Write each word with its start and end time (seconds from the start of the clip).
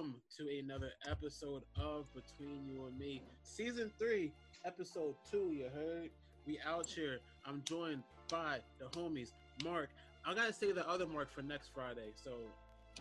welcome 0.00 0.14
to 0.34 0.48
another 0.58 0.92
episode 1.10 1.62
of 1.78 2.06
Between 2.14 2.66
You 2.66 2.86
and 2.86 2.98
Me, 2.98 3.20
season 3.42 3.90
three, 3.98 4.32
episode 4.64 5.14
two. 5.30 5.52
You 5.52 5.68
heard? 5.74 6.08
We 6.46 6.58
out 6.66 6.86
here. 6.86 7.18
I'm 7.44 7.60
joined 7.66 8.02
by 8.30 8.60
the 8.78 8.86
homies, 8.98 9.32
Mark. 9.62 9.90
I 10.26 10.32
gotta 10.32 10.54
say 10.54 10.72
the 10.72 10.88
other 10.88 11.06
Mark 11.06 11.30
for 11.30 11.42
next 11.42 11.72
Friday, 11.74 12.12
so 12.14 12.30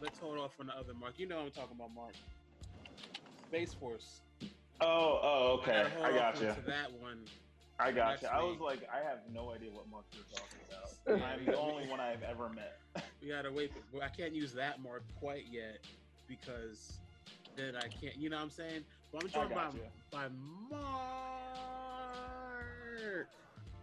let's 0.01 0.20
hold 0.20 0.39
off 0.39 0.51
on 0.59 0.67
the 0.67 0.73
other 0.73 0.93
Mark. 0.93 1.13
You 1.15 1.27
know 1.29 1.39
I'm 1.39 1.51
talking 1.51 1.77
about, 1.77 1.96
Mark. 1.96 2.15
Space 3.47 3.74
Force. 3.74 4.20
Oh, 4.81 5.20
oh, 5.24 5.60
okay. 5.62 5.86
gotta 5.94 6.04
I 6.04 6.12
got 6.12 6.36
off 6.36 6.42
you. 6.42 6.54
That 6.68 6.92
one. 7.00 7.20
I 7.79 7.94
got 7.94 8.10
next 8.10 8.24
you. 8.24 8.28
I 8.28 8.44
was 8.44 8.60
like, 8.60 8.81
I 8.94 9.08
have 9.08 9.20
no 9.34 9.52
idea 9.52 9.70
what 9.72 9.90
Mark 9.90 10.04
you're 10.12 10.26
talking 10.34 10.60
about. 10.68 11.31
I'm 11.40 11.46
the 11.46 11.58
only 11.58 11.88
one 11.88 12.02
I've 12.02 12.24
ever 12.24 12.50
met. 12.50 12.78
We 13.22 13.29
gotta 13.29 13.54
wait. 13.54 13.72
I 14.04 14.10
can't 14.10 14.36
use 14.36 14.52
that 14.54 14.81
Mark 14.84 15.04
quite 15.18 15.46
yet 15.50 15.79
because 16.30 16.99
then 17.57 17.75
I 17.75 17.89
can't. 17.89 18.16
You 18.16 18.29
know 18.29 18.38
what 18.38 18.43
I'm 18.43 18.49
saying? 18.51 18.85
But 19.11 19.23
I'm 19.23 19.29
joined 19.29 19.49
by 19.49 19.55
got 19.65 19.73
you. 19.73 19.81
by 20.11 20.29
Mark. 20.29 20.79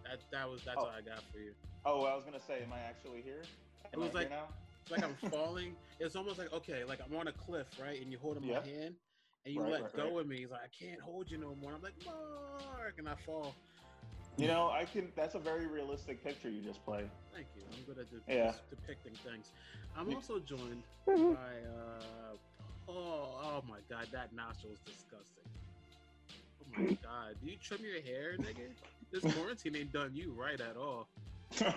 That 0.04 0.20
that 0.30 0.48
was 0.48 0.64
that's 0.64 0.78
Oh. 0.78 0.84
all 0.86 0.90
I 0.90 1.02
got 1.02 1.20
for 1.24 1.38
you. 1.38 1.52
Oh, 1.84 2.04
I 2.04 2.14
was 2.14 2.24
gonna 2.24 2.40
say, 2.40 2.62
am 2.62 2.72
I 2.72 2.78
actually 2.80 3.20
here? 3.22 3.42
Am 3.86 3.90
It 3.92 3.98
was 3.98 4.10
I 4.14 4.20
like- 4.20 4.30
now? 4.30 4.48
It's 4.82 4.90
like 4.92 5.02
I'm 5.02 5.16
falling. 5.30 5.76
It's 5.98 6.14
almost 6.14 6.38
like 6.38 6.52
okay, 6.52 6.84
like 6.84 7.00
I'm 7.04 7.14
on 7.16 7.26
a 7.26 7.32
cliff, 7.32 7.66
right? 7.80 8.00
And 8.00 8.10
you 8.12 8.18
hold 8.18 8.36
in 8.36 8.44
my 8.46 8.52
Yeah. 8.54 8.64
hand 8.64 8.94
and 9.44 9.52
you 9.54 9.60
Right, 9.60 9.72
let 9.72 9.82
right, 9.82 9.96
go 9.96 10.10
right. 10.14 10.20
of 10.20 10.26
me. 10.28 10.38
He's 10.38 10.50
like, 10.50 10.62
I 10.62 10.68
can't 10.68 11.00
hold 11.00 11.28
you 11.30 11.38
no 11.38 11.54
more. 11.56 11.72
I'm 11.72 11.82
like, 11.82 11.94
Mark, 12.04 12.98
and 12.98 13.08
I 13.08 13.16
fall. 13.16 13.52
You 14.36 14.48
know, 14.48 14.68
I 14.70 14.84
can. 14.84 15.10
That's 15.16 15.34
a 15.34 15.38
very 15.38 15.66
realistic 15.66 16.22
picture 16.22 16.50
you 16.50 16.60
just 16.60 16.84
played. 16.84 17.08
Thank 17.32 17.46
you. 17.56 17.62
I'm 17.72 17.82
good 17.84 17.98
at 17.98 18.10
de- 18.10 18.34
Yeah. 18.34 18.52
depicting 18.70 19.14
things. 19.14 19.50
I'm 19.96 20.14
also 20.14 20.38
joined 20.38 20.82
by 21.06 21.12
uh 21.14 22.36
oh 22.88 23.40
oh 23.42 23.62
my 23.68 23.78
god, 23.88 24.08
that 24.12 24.34
nostril 24.34 24.72
is 24.74 24.78
disgusting. 24.80 25.44
Oh 26.60 26.82
my 26.82 26.96
god, 27.02 27.36
do 27.42 27.50
you 27.50 27.56
trim 27.56 27.80
your 27.82 28.02
hair, 28.02 28.34
nigga? 28.38 28.68
This 29.10 29.22
quarantine 29.34 29.76
ain't 29.76 29.92
done 29.92 30.10
you 30.14 30.32
right 30.32 30.60
at 30.60 30.76
all. 30.76 31.08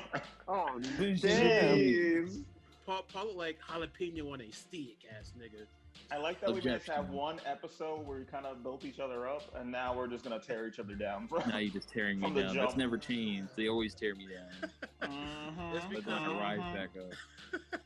Oh, 0.51 0.79
Jeez. 0.81 2.43
Paul, 2.87 3.03
Paul 3.13 3.35
like 3.35 3.59
jalapeno 3.69 4.33
on 4.33 4.41
a 4.41 4.49
stick, 4.51 4.97
ass 5.15 5.31
nigga. 5.39 5.67
I 6.11 6.17
like 6.17 6.41
that 6.41 6.51
we 6.53 6.59
just 6.61 6.87
have 6.87 7.09
one 7.09 7.39
episode 7.45 8.05
where 8.07 8.17
we 8.17 8.25
kind 8.25 8.45
of 8.47 8.63
built 8.63 8.83
each 8.83 8.99
other 8.99 9.27
up, 9.27 9.43
and 9.55 9.71
now 9.71 9.95
we're 9.95 10.07
just 10.07 10.23
gonna 10.23 10.39
tear 10.39 10.67
each 10.67 10.79
other 10.79 10.95
down. 10.95 11.27
Bro. 11.27 11.43
Now 11.47 11.57
you're 11.59 11.71
just 11.73 11.89
tearing 11.89 12.19
me 12.19 12.29
down. 12.31 12.53
jump. 12.55 12.67
That's 12.67 12.77
never 12.77 12.97
changed. 12.97 13.51
They 13.55 13.67
always 13.67 13.93
tear 13.93 14.15
me 14.15 14.27
down. 14.27 14.71
Mhm, 15.01 15.75
It's 15.75 15.85
But 15.85 15.89
because- 15.95 16.05
then 16.05 16.23
I 16.31 16.57
rise 16.57 16.75
back 16.75 16.89
up. 16.97 17.13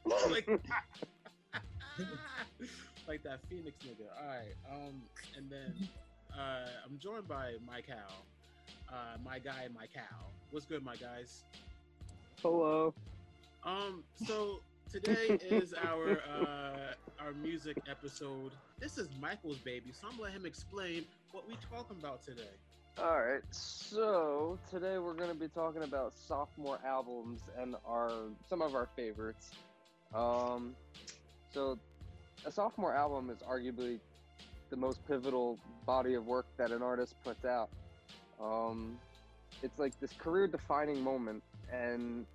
like, 0.32 0.48
like 3.08 3.24
that 3.24 3.40
Phoenix 3.50 3.78
nigga. 3.86 4.08
All 4.22 4.28
right. 4.28 4.56
Um, 4.72 5.02
and 5.38 5.50
then 5.50 5.88
uh, 6.38 6.68
I'm 6.86 6.98
joined 7.00 7.28
by 7.28 7.54
my 7.68 7.82
Howe, 7.88 8.94
uh, 8.94 9.18
my 9.24 9.40
guy, 9.40 9.68
my 9.76 9.86
cow. 9.94 10.26
What's 10.52 10.66
good, 10.66 10.84
my 10.84 10.96
guys? 10.96 11.44
hello. 12.42 12.94
Um, 13.64 14.04
so 14.28 14.60
today 14.94 15.40
is 15.50 15.74
our 15.74 16.22
uh 16.22 16.94
our 17.20 17.34
music 17.42 17.78
episode. 17.90 18.52
This 18.80 19.00
is 19.00 19.10
Michael's 19.20 19.58
baby, 19.58 19.92
so 19.92 20.08
I'm 20.08 20.18
gonna 20.18 20.24
let 20.24 20.34
him 20.34 20.46
explain 20.46 21.06
what 21.32 21.48
we're 21.48 21.56
talking 21.76 21.98
about 22.00 22.22
today. 22.22 22.44
All 23.00 23.20
right, 23.20 23.42
so 23.50 24.60
today 24.70 25.00
we're 25.00 25.16
to 25.30 25.36
be 25.36 25.48
talking 25.48 25.82
about 25.82 26.14
sophomore 26.14 26.80
albums 26.86 27.42
and 27.58 27.76
our 27.88 28.12
some 28.48 28.62
of 28.62 28.76
our 28.76 28.88
favorites. 28.96 29.50
Um, 30.14 30.76
so 31.52 31.80
a 32.46 32.52
sophomore 32.52 32.94
album 32.94 33.32
is 33.32 33.40
arguably 33.40 34.00
the 34.70 34.78
most 34.78 35.00
pivotal 35.08 35.58
body 35.88 36.14
of 36.14 36.28
work 36.28 36.46
that 36.58 36.70
an 36.70 36.84
artist 36.84 37.16
puts 37.24 37.46
out. 37.46 37.70
Um, 38.40 39.00
it's 39.64 39.80
like 39.80 40.00
this 40.00 40.14
career-defining 40.20 41.02
moment, 41.02 41.42
and 41.72 42.28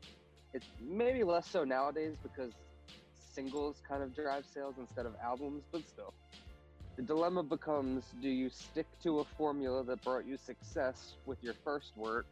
it's 0.58 0.66
maybe 0.80 1.22
less 1.22 1.48
so 1.48 1.62
nowadays 1.62 2.16
because 2.20 2.52
singles 3.14 3.80
kind 3.88 4.02
of 4.02 4.14
drive 4.14 4.44
sales 4.44 4.74
instead 4.78 5.06
of 5.06 5.14
albums, 5.22 5.62
but 5.70 5.86
still. 5.88 6.12
The 6.96 7.02
dilemma 7.02 7.44
becomes 7.44 8.06
do 8.20 8.28
you 8.28 8.50
stick 8.50 8.86
to 9.04 9.20
a 9.20 9.24
formula 9.24 9.84
that 9.84 10.02
brought 10.02 10.26
you 10.26 10.36
success 10.36 11.14
with 11.26 11.38
your 11.44 11.54
first 11.64 11.96
work 11.96 12.26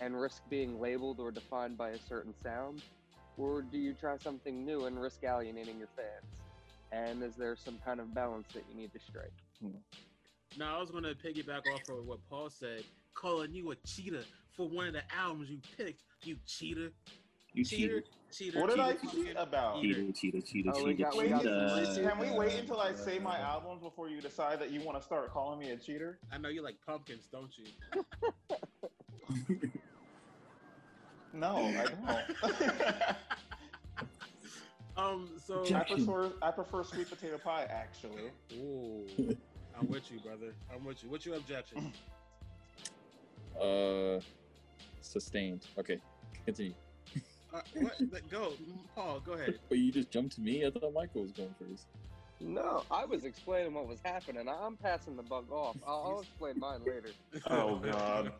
and 0.00 0.20
risk 0.20 0.42
being 0.50 0.80
labeled 0.80 1.20
or 1.20 1.30
defined 1.30 1.78
by 1.78 1.90
a 1.90 1.98
certain 2.08 2.34
sound? 2.42 2.82
Or 3.38 3.62
do 3.62 3.78
you 3.78 3.94
try 3.94 4.16
something 4.18 4.66
new 4.66 4.86
and 4.86 5.00
risk 5.00 5.22
alienating 5.22 5.78
your 5.78 5.88
fans? 5.96 6.32
And 6.90 7.22
is 7.22 7.36
there 7.36 7.54
some 7.54 7.78
kind 7.84 8.00
of 8.00 8.12
balance 8.12 8.48
that 8.54 8.64
you 8.68 8.76
need 8.76 8.92
to 8.92 8.98
strike? 8.98 9.32
Now 10.58 10.76
I 10.78 10.80
was 10.80 10.90
gonna 10.90 11.14
piggyback 11.14 11.72
off 11.72 11.88
of 11.88 12.04
what 12.04 12.18
Paul 12.28 12.50
said, 12.50 12.82
calling 13.14 13.54
you 13.54 13.70
a 13.70 13.76
cheater 13.86 14.24
for 14.56 14.68
one 14.68 14.88
of 14.88 14.94
the 14.94 15.02
albums 15.16 15.48
you 15.48 15.60
picked. 15.76 16.02
You 16.24 16.36
cheater, 16.46 16.90
You 17.54 17.64
cheater, 17.64 18.00
cheater. 18.00 18.06
cheater. 18.32 18.60
What 18.60 18.70
did 18.70 18.80
I 18.80 18.92
cheater, 18.94 19.24
cheat 19.24 19.36
about? 19.36 19.82
Cheater, 19.82 20.12
cheater, 20.12 20.40
cheater, 20.40 20.70
Oh, 20.74 20.86
cheater. 20.86 21.02
got- 21.04 21.12
we 21.16 21.18
Wait, 21.24 21.28
cheater. 21.94 22.08
can 22.08 22.18
we 22.18 22.30
wait 22.30 22.58
until 22.58 22.80
I 22.80 22.94
say 22.94 23.18
my 23.18 23.38
albums 23.38 23.82
before 23.82 24.08
you 24.08 24.20
decide 24.22 24.58
that 24.60 24.70
you 24.70 24.80
want 24.80 24.98
to 24.98 25.04
start 25.04 25.30
calling 25.30 25.58
me 25.58 25.70
a 25.70 25.76
cheater? 25.76 26.18
I 26.30 26.38
know 26.38 26.48
you 26.48 26.62
like 26.62 26.76
pumpkins, 26.86 27.28
don't 27.30 27.52
you? 27.58 27.66
No, 31.34 31.56
I 31.56 31.86
don't. 31.86 33.16
Um, 34.94 35.30
so 35.42 35.64
I 35.74 35.84
prefer 35.84 36.30
I 36.42 36.50
prefer 36.50 36.84
sweet 36.84 37.08
potato 37.08 37.38
pie 37.38 37.64
actually. 37.70 38.30
Ooh, 38.52 39.06
I'm 39.78 39.88
with 39.88 40.12
you, 40.12 40.20
brother. 40.20 40.52
I'm 40.70 40.84
with 40.84 41.02
you. 41.02 41.08
What's 41.08 41.24
your 41.24 41.36
objection? 41.36 41.92
Uh, 43.60 44.18
sustained. 45.02 45.66
Okay, 45.78 45.98
continue. 46.44 46.74
Uh, 47.52 47.60
what? 47.74 48.30
Go, 48.30 48.52
Paul. 48.94 49.20
Go 49.20 49.32
ahead. 49.32 49.58
But 49.68 49.78
you 49.78 49.92
just 49.92 50.10
jumped 50.10 50.34
to 50.36 50.40
me. 50.40 50.64
I 50.66 50.70
thought 50.70 50.92
Michael 50.94 51.22
was 51.22 51.32
going 51.32 51.54
first. 51.58 51.86
No, 52.40 52.82
I 52.90 53.04
was 53.04 53.24
explaining 53.24 53.74
what 53.74 53.86
was 53.86 54.00
happening. 54.04 54.48
I'm 54.48 54.76
passing 54.76 55.16
the 55.16 55.22
bug 55.22 55.50
off. 55.52 55.76
I'll, 55.86 56.02
I'll 56.14 56.20
explain 56.22 56.58
mine 56.58 56.80
later. 56.84 57.10
Oh, 57.46 57.76
God. 57.78 58.32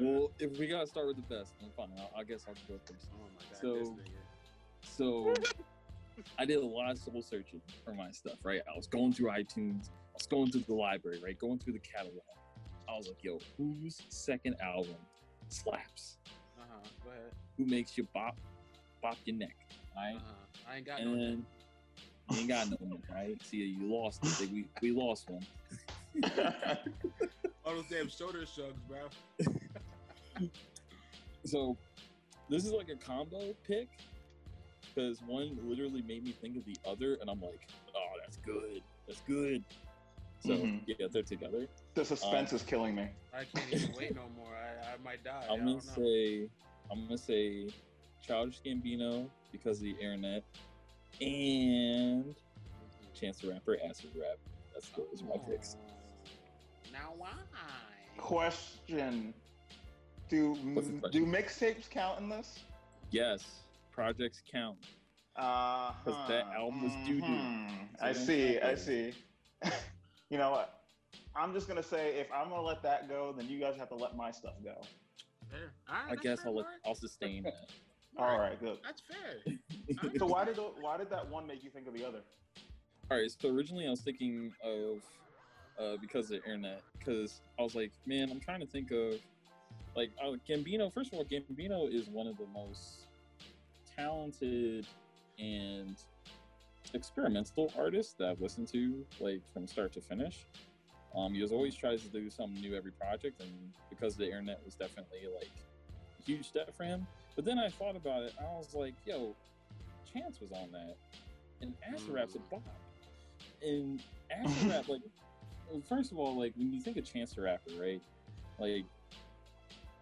Well, 0.00 0.30
if 0.38 0.58
we 0.58 0.66
gotta 0.66 0.86
start 0.86 1.08
with 1.08 1.16
the 1.16 1.34
best, 1.34 1.52
then 1.60 1.70
fine. 1.76 1.88
I, 1.98 2.20
I 2.20 2.24
guess 2.24 2.46
I'll 2.48 2.54
go 2.68 2.80
first. 2.86 3.08
Oh 3.14 3.26
my 3.36 3.44
god, 3.50 3.86
So- 3.86 3.98
So 4.82 5.34
I 6.38 6.44
did 6.46 6.58
a 6.58 6.66
lot 6.66 6.92
of 6.92 6.98
soul 6.98 7.20
searching 7.20 7.60
for 7.84 7.92
my 7.92 8.10
stuff, 8.10 8.38
right? 8.44 8.62
I 8.72 8.76
was 8.76 8.86
going 8.86 9.12
through 9.12 9.30
iTunes, 9.30 9.88
I 9.88 10.14
was 10.14 10.26
going 10.26 10.50
through 10.50 10.64
the 10.68 10.74
library, 10.74 11.20
right? 11.22 11.38
Going 11.38 11.58
through 11.58 11.72
the 11.74 11.78
catalog. 11.80 12.20
I 12.88 12.96
was 12.96 13.08
like, 13.08 13.22
yo, 13.24 13.38
whose 13.58 14.00
second 14.08 14.56
album 14.62 14.94
slaps? 15.48 16.18
Uh 16.58 16.62
huh. 16.70 16.88
Go 17.04 17.10
ahead. 17.10 17.32
Who 17.56 17.66
makes 17.66 17.96
you 17.96 18.04
bop 18.14 18.36
bop 19.02 19.16
your 19.24 19.36
neck? 19.36 19.56
Uh 19.70 19.96
Right? 19.96 20.20
huh. 20.20 20.46
I 20.68 20.76
ain't 20.76 20.86
got 20.86 21.02
no. 21.02 21.12
And 21.14 21.46
you 22.30 22.38
ain't 22.38 22.48
got 22.48 22.68
no 22.68 22.76
one, 22.80 23.02
right? 23.10 23.40
See 23.44 23.58
you 23.58 23.86
lost 23.86 24.24
it. 24.24 24.50
We 24.50 24.66
we 24.80 24.90
lost 24.92 25.28
one. 25.28 25.46
All 27.64 27.74
those 27.74 27.88
damn 27.88 28.08
shoulder 28.08 28.44
shrugs, 28.46 28.82
bro. 28.88 29.08
So 31.46 31.76
this 32.48 32.64
is 32.64 32.72
like 32.72 32.88
a 32.88 32.96
combo 32.96 33.52
pick 33.64 33.88
because 34.80 35.20
one 35.22 35.58
literally 35.68 36.00
made 36.00 36.24
me 36.24 36.32
think 36.32 36.56
of 36.56 36.64
the 36.64 36.76
other, 36.86 37.16
and 37.20 37.28
I'm 37.28 37.40
like, 37.40 37.68
oh, 37.94 38.12
that's 38.22 38.38
good. 38.38 38.82
That's 39.06 39.20
good. 39.22 39.62
So 40.40 40.56
Mhm. 40.56 40.84
yeah, 40.86 41.06
they're 41.10 41.22
together. 41.22 41.68
the 41.94 42.04
suspense 42.04 42.52
is 42.52 42.62
killing 42.62 42.94
me. 42.94 43.10
I 43.32 43.44
can't 43.44 43.68
even 43.70 43.92
wait 43.94 44.14
no 44.14 44.28
more. 44.30 44.54
I, 44.54 44.94
I 44.94 44.96
might 44.98 45.22
die. 45.22 45.44
I 45.44 45.52
I'm 45.52 45.58
don't 45.58 45.66
gonna 45.66 45.74
know. 45.74 45.80
say 45.80 46.48
I'm 46.90 47.04
gonna 47.04 47.18
say 47.18 47.68
Childish 48.22 48.60
Gambino 48.64 49.28
because 49.52 49.78
of 49.78 49.84
the 49.84 49.96
internet 50.00 50.44
and 51.20 52.34
Chance 53.14 53.38
the 53.38 53.48
Rapper 53.50 53.78
Acid 53.88 54.10
Rap. 54.18 54.38
That's 54.72 54.88
those 54.90 55.22
are 55.22 55.26
my 55.26 55.36
picks. 55.48 55.76
Oh, 55.78 56.90
Now 56.92 57.12
why? 57.16 57.28
Question: 58.18 59.34
Do 60.28 60.54
What's 60.74 60.88
question? 61.00 61.10
do 61.10 61.26
mixtapes 61.30 61.88
count 61.90 62.20
in 62.20 62.28
this? 62.28 62.58
Yes, 63.10 63.60
projects 63.92 64.42
count. 64.50 64.76
Uh, 65.36 65.92
'Cause 66.04 66.16
that 66.28 66.46
album 66.54 66.82
was 66.82 66.92
doo-doo. 67.06 67.26
mhm. 67.26 67.98
So 67.98 68.04
I 68.04 68.12
don't 68.12 68.14
see. 68.22 68.58
I 68.60 68.74
see. 68.74 69.14
you 70.30 70.38
know 70.38 70.50
what? 70.50 70.80
I'm 71.36 71.52
just 71.52 71.66
gonna 71.68 71.82
say 71.82 72.18
if 72.18 72.30
I'm 72.32 72.48
gonna 72.50 72.62
let 72.62 72.82
that 72.82 73.08
go, 73.08 73.32
then 73.32 73.48
you 73.48 73.58
guys 73.58 73.76
have 73.76 73.88
to 73.88 73.94
let 73.96 74.16
my 74.16 74.30
stuff 74.30 74.54
go. 74.62 74.80
Fair. 75.54 75.72
All 75.88 75.94
right, 75.94 76.18
I 76.18 76.22
guess 76.22 76.40
fair, 76.40 76.48
I'll 76.48 76.54
Mark. 76.54 76.66
I'll 76.84 76.94
sustain 76.94 77.44
that. 77.44 77.70
All 78.16 78.38
right, 78.38 78.58
good. 78.60 78.78
That's 78.84 79.02
fair. 79.02 79.54
So 80.18 80.26
why 80.26 80.44
did 80.44 80.58
why 80.80 80.96
did 80.96 81.10
that 81.10 81.28
one 81.28 81.46
make 81.46 81.62
you 81.62 81.70
think 81.70 81.86
of 81.86 81.94
the 81.94 82.04
other? 82.06 82.20
All 83.10 83.18
right, 83.18 83.30
so 83.30 83.50
originally 83.50 83.86
I 83.86 83.90
was 83.90 84.00
thinking 84.00 84.52
of 84.64 85.02
uh, 85.78 85.96
because 86.00 86.30
of 86.30 86.40
the 86.40 86.44
internet, 86.44 86.82
because 86.98 87.42
I 87.58 87.62
was 87.62 87.74
like, 87.74 87.92
man, 88.06 88.30
I'm 88.30 88.40
trying 88.40 88.60
to 88.60 88.66
think 88.66 88.90
of 88.92 89.14
like 89.94 90.10
uh, 90.22 90.32
Gambino. 90.48 90.92
First 90.92 91.12
of 91.12 91.18
all, 91.18 91.24
Gambino 91.24 91.92
is 91.92 92.08
one 92.08 92.26
of 92.26 92.38
the 92.38 92.46
most 92.46 93.06
talented 93.96 94.86
and 95.38 95.96
experimental 96.94 97.72
artists 97.78 98.14
that 98.14 98.28
I've 98.28 98.40
listened 98.40 98.68
to 98.68 99.04
like 99.20 99.42
from 99.52 99.66
start 99.66 99.92
to 99.94 100.00
finish. 100.00 100.46
Um, 101.16 101.32
he 101.32 101.42
was 101.42 101.52
always 101.52 101.74
tries 101.76 102.02
to 102.02 102.08
do 102.08 102.28
something 102.28 102.60
new 102.60 102.74
every 102.74 102.92
project, 102.92 103.40
and 103.40 103.50
because 103.88 104.16
the 104.16 104.26
internet 104.26 104.60
was 104.64 104.74
definitely 104.74 105.20
like 105.32 105.50
a 106.18 106.22
huge 106.22 106.46
step 106.48 106.74
for 106.76 106.84
him. 106.84 107.06
But 107.36 107.44
then 107.44 107.58
I 107.58 107.68
thought 107.68 107.96
about 107.96 108.22
it, 108.22 108.34
and 108.38 108.46
I 108.46 108.52
was 108.52 108.74
like, 108.74 108.94
"Yo, 109.04 109.34
Chance 110.12 110.40
was 110.40 110.52
on 110.52 110.70
that, 110.72 110.96
and 111.60 111.74
Acid 111.82 112.10
Rap's 112.10 112.34
a 112.34 112.38
bop." 112.50 112.62
And 113.62 114.00
Acid 114.30 114.68
Rap, 114.68 114.84
like, 114.88 115.00
well, 115.70 115.80
first 115.88 116.12
of 116.12 116.18
all, 116.18 116.36
like 116.36 116.52
when 116.56 116.72
you 116.72 116.80
think 116.80 116.96
of 116.96 117.04
Chance 117.04 117.34
the 117.34 117.42
Rapper, 117.42 117.70
right? 117.80 118.02
Like, 118.58 118.84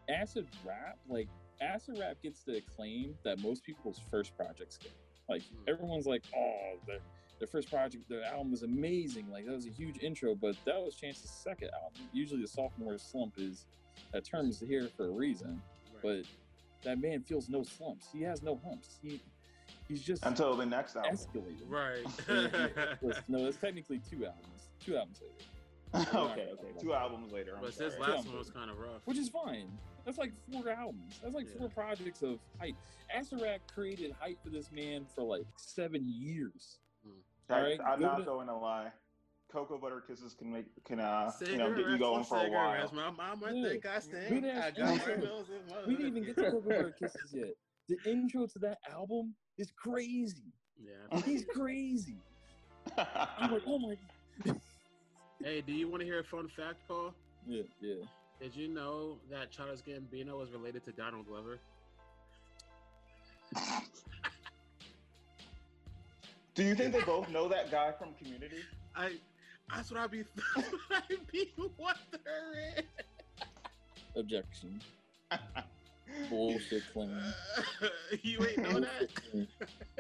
Acid 0.08 0.46
Rap, 0.66 0.98
like 1.08 1.28
Acid 1.60 1.98
Rap 1.98 2.16
gets 2.22 2.42
the 2.42 2.56
acclaim 2.56 3.14
that 3.24 3.38
most 3.38 3.64
people's 3.64 4.00
first 4.10 4.36
projects 4.36 4.78
get. 4.78 4.92
Like 5.28 5.42
Hmm. 5.42 5.64
everyone's 5.68 6.06
like, 6.06 6.22
"Oh, 6.34 6.74
their 7.42 7.48
first 7.48 7.68
project, 7.68 8.08
their 8.08 8.22
album 8.22 8.52
was 8.52 8.62
amazing. 8.62 9.28
Like 9.28 9.46
that 9.46 9.52
was 9.52 9.66
a 9.66 9.70
huge 9.70 9.98
intro." 10.00 10.36
But 10.36 10.54
that 10.64 10.80
was 10.80 10.94
Chance's 10.94 11.28
second 11.28 11.70
album. 11.74 12.08
Usually, 12.12 12.40
the 12.40 12.46
sophomore 12.46 12.96
slump 12.98 13.34
is 13.36 13.66
that 14.12 14.24
term 14.24 14.48
is 14.48 14.60
here 14.60 14.88
for 14.96 15.08
a 15.08 15.10
reason. 15.10 15.60
Right. 15.92 16.24
But 16.82 16.88
that 16.88 17.00
man 17.00 17.20
feels 17.22 17.48
no 17.48 17.64
slumps. 17.64 18.06
He 18.12 18.22
has 18.22 18.44
no 18.44 18.60
humps. 18.64 19.00
He 19.02 19.20
he's 19.88 20.02
just 20.02 20.24
Until 20.24 20.54
the 20.54 20.64
next 20.66 20.94
album. 20.94 21.16
escalating. 21.16 21.68
right. 21.68 22.06
No, 23.28 23.46
it's 23.46 23.56
technically 23.56 24.00
two 24.08 24.24
albums. 24.24 24.68
Two 24.78 24.96
albums 24.96 25.20
later, 25.92 26.08
okay, 26.16 26.48
okay. 26.52 26.80
Two 26.80 26.94
albums 26.94 27.32
later. 27.32 27.54
I'm 27.56 27.62
but 27.62 27.76
this 27.76 27.98
last 27.98 28.26
one 28.28 28.38
was 28.38 28.50
kind 28.50 28.70
of 28.70 28.78
rough. 28.78 29.02
which 29.04 29.18
is 29.18 29.28
fine. 29.28 29.66
That's 30.04 30.18
like 30.18 30.32
four 30.52 30.68
albums. 30.70 31.18
That's 31.20 31.34
like 31.34 31.48
four 31.58 31.68
projects 31.68 32.22
of 32.22 32.38
hype. 32.60 32.76
Acid 33.12 33.42
created 33.74 34.14
hype 34.20 34.38
for 34.44 34.50
this 34.50 34.70
man 34.70 35.06
for 35.12 35.24
like 35.24 35.44
seven 35.56 36.04
years. 36.06 36.78
I, 37.50 37.54
Alright, 37.54 37.80
I'm 37.86 38.00
not 38.00 38.18
to- 38.18 38.24
going 38.24 38.46
to 38.48 38.56
lie. 38.56 38.88
Cocoa 39.50 39.76
butter 39.76 40.00
kisses 40.00 40.32
can 40.32 40.50
make 40.50 40.64
can 40.86 40.98
uh 40.98 41.30
you 41.46 41.58
know 41.58 41.74
get 41.74 41.86
you 41.86 41.98
going 41.98 42.24
for 42.24 42.38
a 42.38 42.50
while. 42.50 42.72
cigarettes. 42.72 42.92
My 42.94 43.10
mama 43.10 43.52
Yeah. 43.52 43.68
think 43.68 43.84
I 43.84 43.96
We 43.96 44.00
stink. 44.00 44.28
didn't- 44.30 44.56
I 44.58 44.70
got 44.70 44.78
my 45.06 45.14
we 45.14 45.20
bills 45.20 45.46
in 45.50 45.74
my 45.74 45.82
We 45.86 45.94
didn't 45.96 46.06
even 46.16 46.24
get 46.24 46.36
to 46.36 46.42
Cocoa 46.44 46.60
Butter 46.62 46.94
Kisses 46.98 47.34
yet. 47.34 47.54
The 47.88 47.98
intro 48.10 48.46
to 48.46 48.58
that 48.60 48.78
album 48.90 49.34
is 49.58 49.70
crazy. 49.76 50.54
Yeah. 50.82 51.20
He's 51.20 51.44
crazy. 51.54 52.16
I'm 52.96 53.52
like, 53.52 53.62
oh 53.66 53.78
my. 53.78 53.96
Hey, 55.44 55.60
do 55.60 55.72
you 55.72 55.88
want 55.88 56.00
to 56.00 56.06
hear 56.06 56.20
a 56.20 56.24
fun 56.24 56.48
fact, 56.48 56.76
Paul? 56.88 57.12
Yeah, 57.48 57.64
yeah. 57.80 57.96
Did 58.40 58.54
you 58.54 58.68
know 58.68 59.18
that 59.28 59.50
Charles 59.50 59.82
Gambino 59.82 60.38
was 60.38 60.50
related 60.52 60.84
to 60.84 60.92
Donald 60.92 61.26
Glover? 61.26 61.58
Do 66.54 66.62
you 66.64 66.74
think 66.74 66.92
they 66.92 67.00
both 67.00 67.28
know 67.30 67.48
that 67.48 67.70
guy 67.70 67.92
from 67.92 68.14
Community? 68.14 68.62
I. 68.94 69.12
That's 69.74 69.90
what 69.90 70.00
I 70.00 70.06
be. 70.06 70.24
What 70.54 70.66
I 70.90 71.00
be 71.30 71.52
wondering. 71.56 72.86
Objection. 74.16 74.80
Bullshit 76.28 76.82
claim. 76.92 77.16
you 78.22 78.44
ain't 78.46 78.58
know 78.58 78.80
that. 78.80 79.08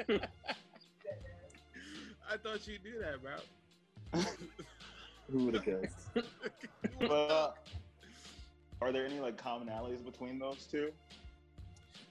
I 2.30 2.36
thought 2.36 2.66
you 2.66 2.78
knew 2.84 3.00
that, 3.00 3.22
bro. 3.22 4.22
Who 5.30 5.46
would 5.46 5.54
have 5.54 5.64
guessed? 5.64 6.10
But 7.00 7.10
uh, 7.10 7.52
are 8.82 8.92
there 8.92 9.06
any 9.06 9.20
like 9.20 9.42
commonalities 9.42 10.04
between 10.04 10.38
those 10.38 10.66
two? 10.70 10.90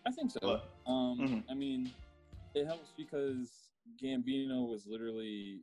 I 0.07 0.11
think 0.11 0.31
so. 0.31 0.39
What? 0.41 0.69
Um, 0.87 1.19
Mhm. 1.19 1.43
I 1.49 1.53
mean, 1.53 1.91
it 2.55 2.65
helps 2.65 2.89
because 2.97 3.70
Gambino 4.01 4.67
was 4.67 4.85
literally 4.87 5.61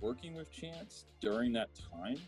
working 0.00 0.34
with 0.34 0.50
Chance 0.52 1.06
during 1.20 1.52
that 1.52 1.70
time. 1.74 2.18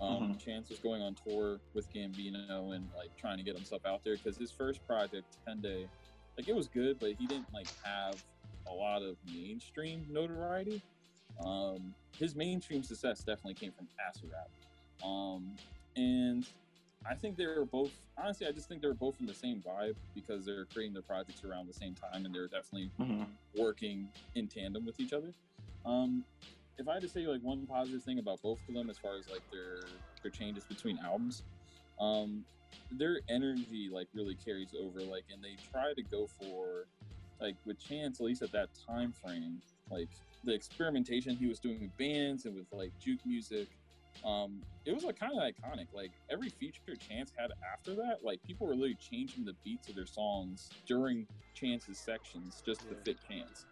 Um, 0.00 0.34
Mhm. 0.34 0.40
Chance 0.40 0.70
was 0.70 0.78
going 0.78 1.02
on 1.02 1.14
tour 1.14 1.60
with 1.74 1.90
Gambino 1.92 2.74
and 2.76 2.88
like 2.94 3.14
trying 3.16 3.38
to 3.38 3.42
get 3.42 3.56
himself 3.56 3.84
out 3.84 4.04
there 4.04 4.16
because 4.16 4.36
his 4.36 4.52
first 4.52 4.86
project, 4.86 5.38
Ten 5.44 5.60
Day, 5.60 5.88
like 6.36 6.48
it 6.48 6.54
was 6.54 6.68
good, 6.68 6.98
but 7.00 7.12
he 7.14 7.26
didn't 7.26 7.52
like 7.52 7.66
have 7.82 8.22
a 8.68 8.72
lot 8.72 9.02
of 9.02 9.16
mainstream 9.26 10.06
notoriety. 10.08 10.80
Um, 11.44 11.94
his 12.18 12.34
mainstream 12.36 12.82
success 12.82 13.24
definitely 13.24 13.54
came 13.54 13.72
from 13.72 13.88
Acid 14.06 14.30
Rap. 14.30 14.50
Um, 15.04 15.56
and 15.96 16.46
I 17.04 17.14
think 17.14 17.36
they 17.36 17.46
were 17.46 17.66
both 17.66 18.06
honestly. 18.16 18.46
I 18.46 18.52
just 18.52 18.68
think 18.68 18.82
they're 18.82 18.94
both 18.94 19.20
in 19.20 19.26
the 19.26 19.34
same 19.34 19.62
vibe 19.62 19.98
because 20.14 20.44
they're 20.44 20.66
creating 20.66 20.92
their 20.94 21.02
projects 21.02 21.44
around 21.44 21.66
the 21.66 21.72
same 21.74 21.94
time, 21.94 22.24
and 22.26 22.34
they're 22.34 22.48
definitely 22.48 22.92
Mm-hmm. 23.00 23.38
working 23.54 24.14
in 24.34 24.48
tandem 24.48 24.84
with 24.84 25.00
each 25.00 25.12
other. 25.12 25.34
Um, 25.84 26.26
if 26.78 26.88
I 26.88 26.94
had 26.94 27.02
to 27.02 27.08
say 27.08 27.26
like 27.26 27.42
one 27.42 27.66
positive 27.66 28.04
thing 28.04 28.18
about 28.18 28.42
both 28.42 28.62
of 28.68 28.74
them, 28.74 28.90
as 28.90 28.98
far 28.98 29.18
as 29.18 29.28
like 29.28 29.44
their 29.50 30.02
their 30.22 30.30
changes 30.32 30.66
between 30.66 30.98
albums, 30.98 31.44
um, 31.98 32.46
their 32.90 33.22
energy 33.28 33.88
like 33.92 34.08
really 34.14 34.36
carries 34.36 34.74
over. 34.74 35.04
Like, 35.04 35.26
and 35.28 35.42
they 35.42 35.58
try 35.62 35.94
to 35.94 36.02
go 36.02 36.26
for 36.26 36.88
like 37.40 37.58
with 37.64 37.78
Chance, 37.80 38.20
at 38.20 38.24
least 38.26 38.42
at 38.42 38.52
that 38.52 38.70
time 38.74 39.12
frame, 39.12 39.62
like 39.90 40.10
the 40.42 40.54
experimentation 40.54 41.36
he 41.36 41.46
was 41.46 41.60
doing 41.60 41.80
with 41.82 41.96
bands 41.96 42.44
and 42.44 42.54
with 42.54 42.68
like 42.72 42.94
juke 42.98 43.20
music. 43.24 43.77
Um, 44.24 44.62
it 44.84 44.94
was 44.94 45.04
like 45.04 45.18
kind 45.18 45.32
of 45.32 45.38
iconic. 45.42 45.86
Like 45.92 46.12
every 46.30 46.48
feature 46.48 46.96
Chance 46.96 47.32
had 47.36 47.50
after 47.72 47.94
that, 47.96 48.18
like 48.22 48.42
people 48.42 48.66
were 48.66 48.74
literally 48.74 48.96
changing 48.96 49.44
the 49.44 49.54
beats 49.64 49.88
of 49.88 49.94
their 49.94 50.06
songs 50.06 50.70
during 50.86 51.26
Chance's 51.54 51.98
sections 51.98 52.62
just 52.64 52.80
to 52.88 52.94
fit 52.96 53.18
Chance. 53.28 53.66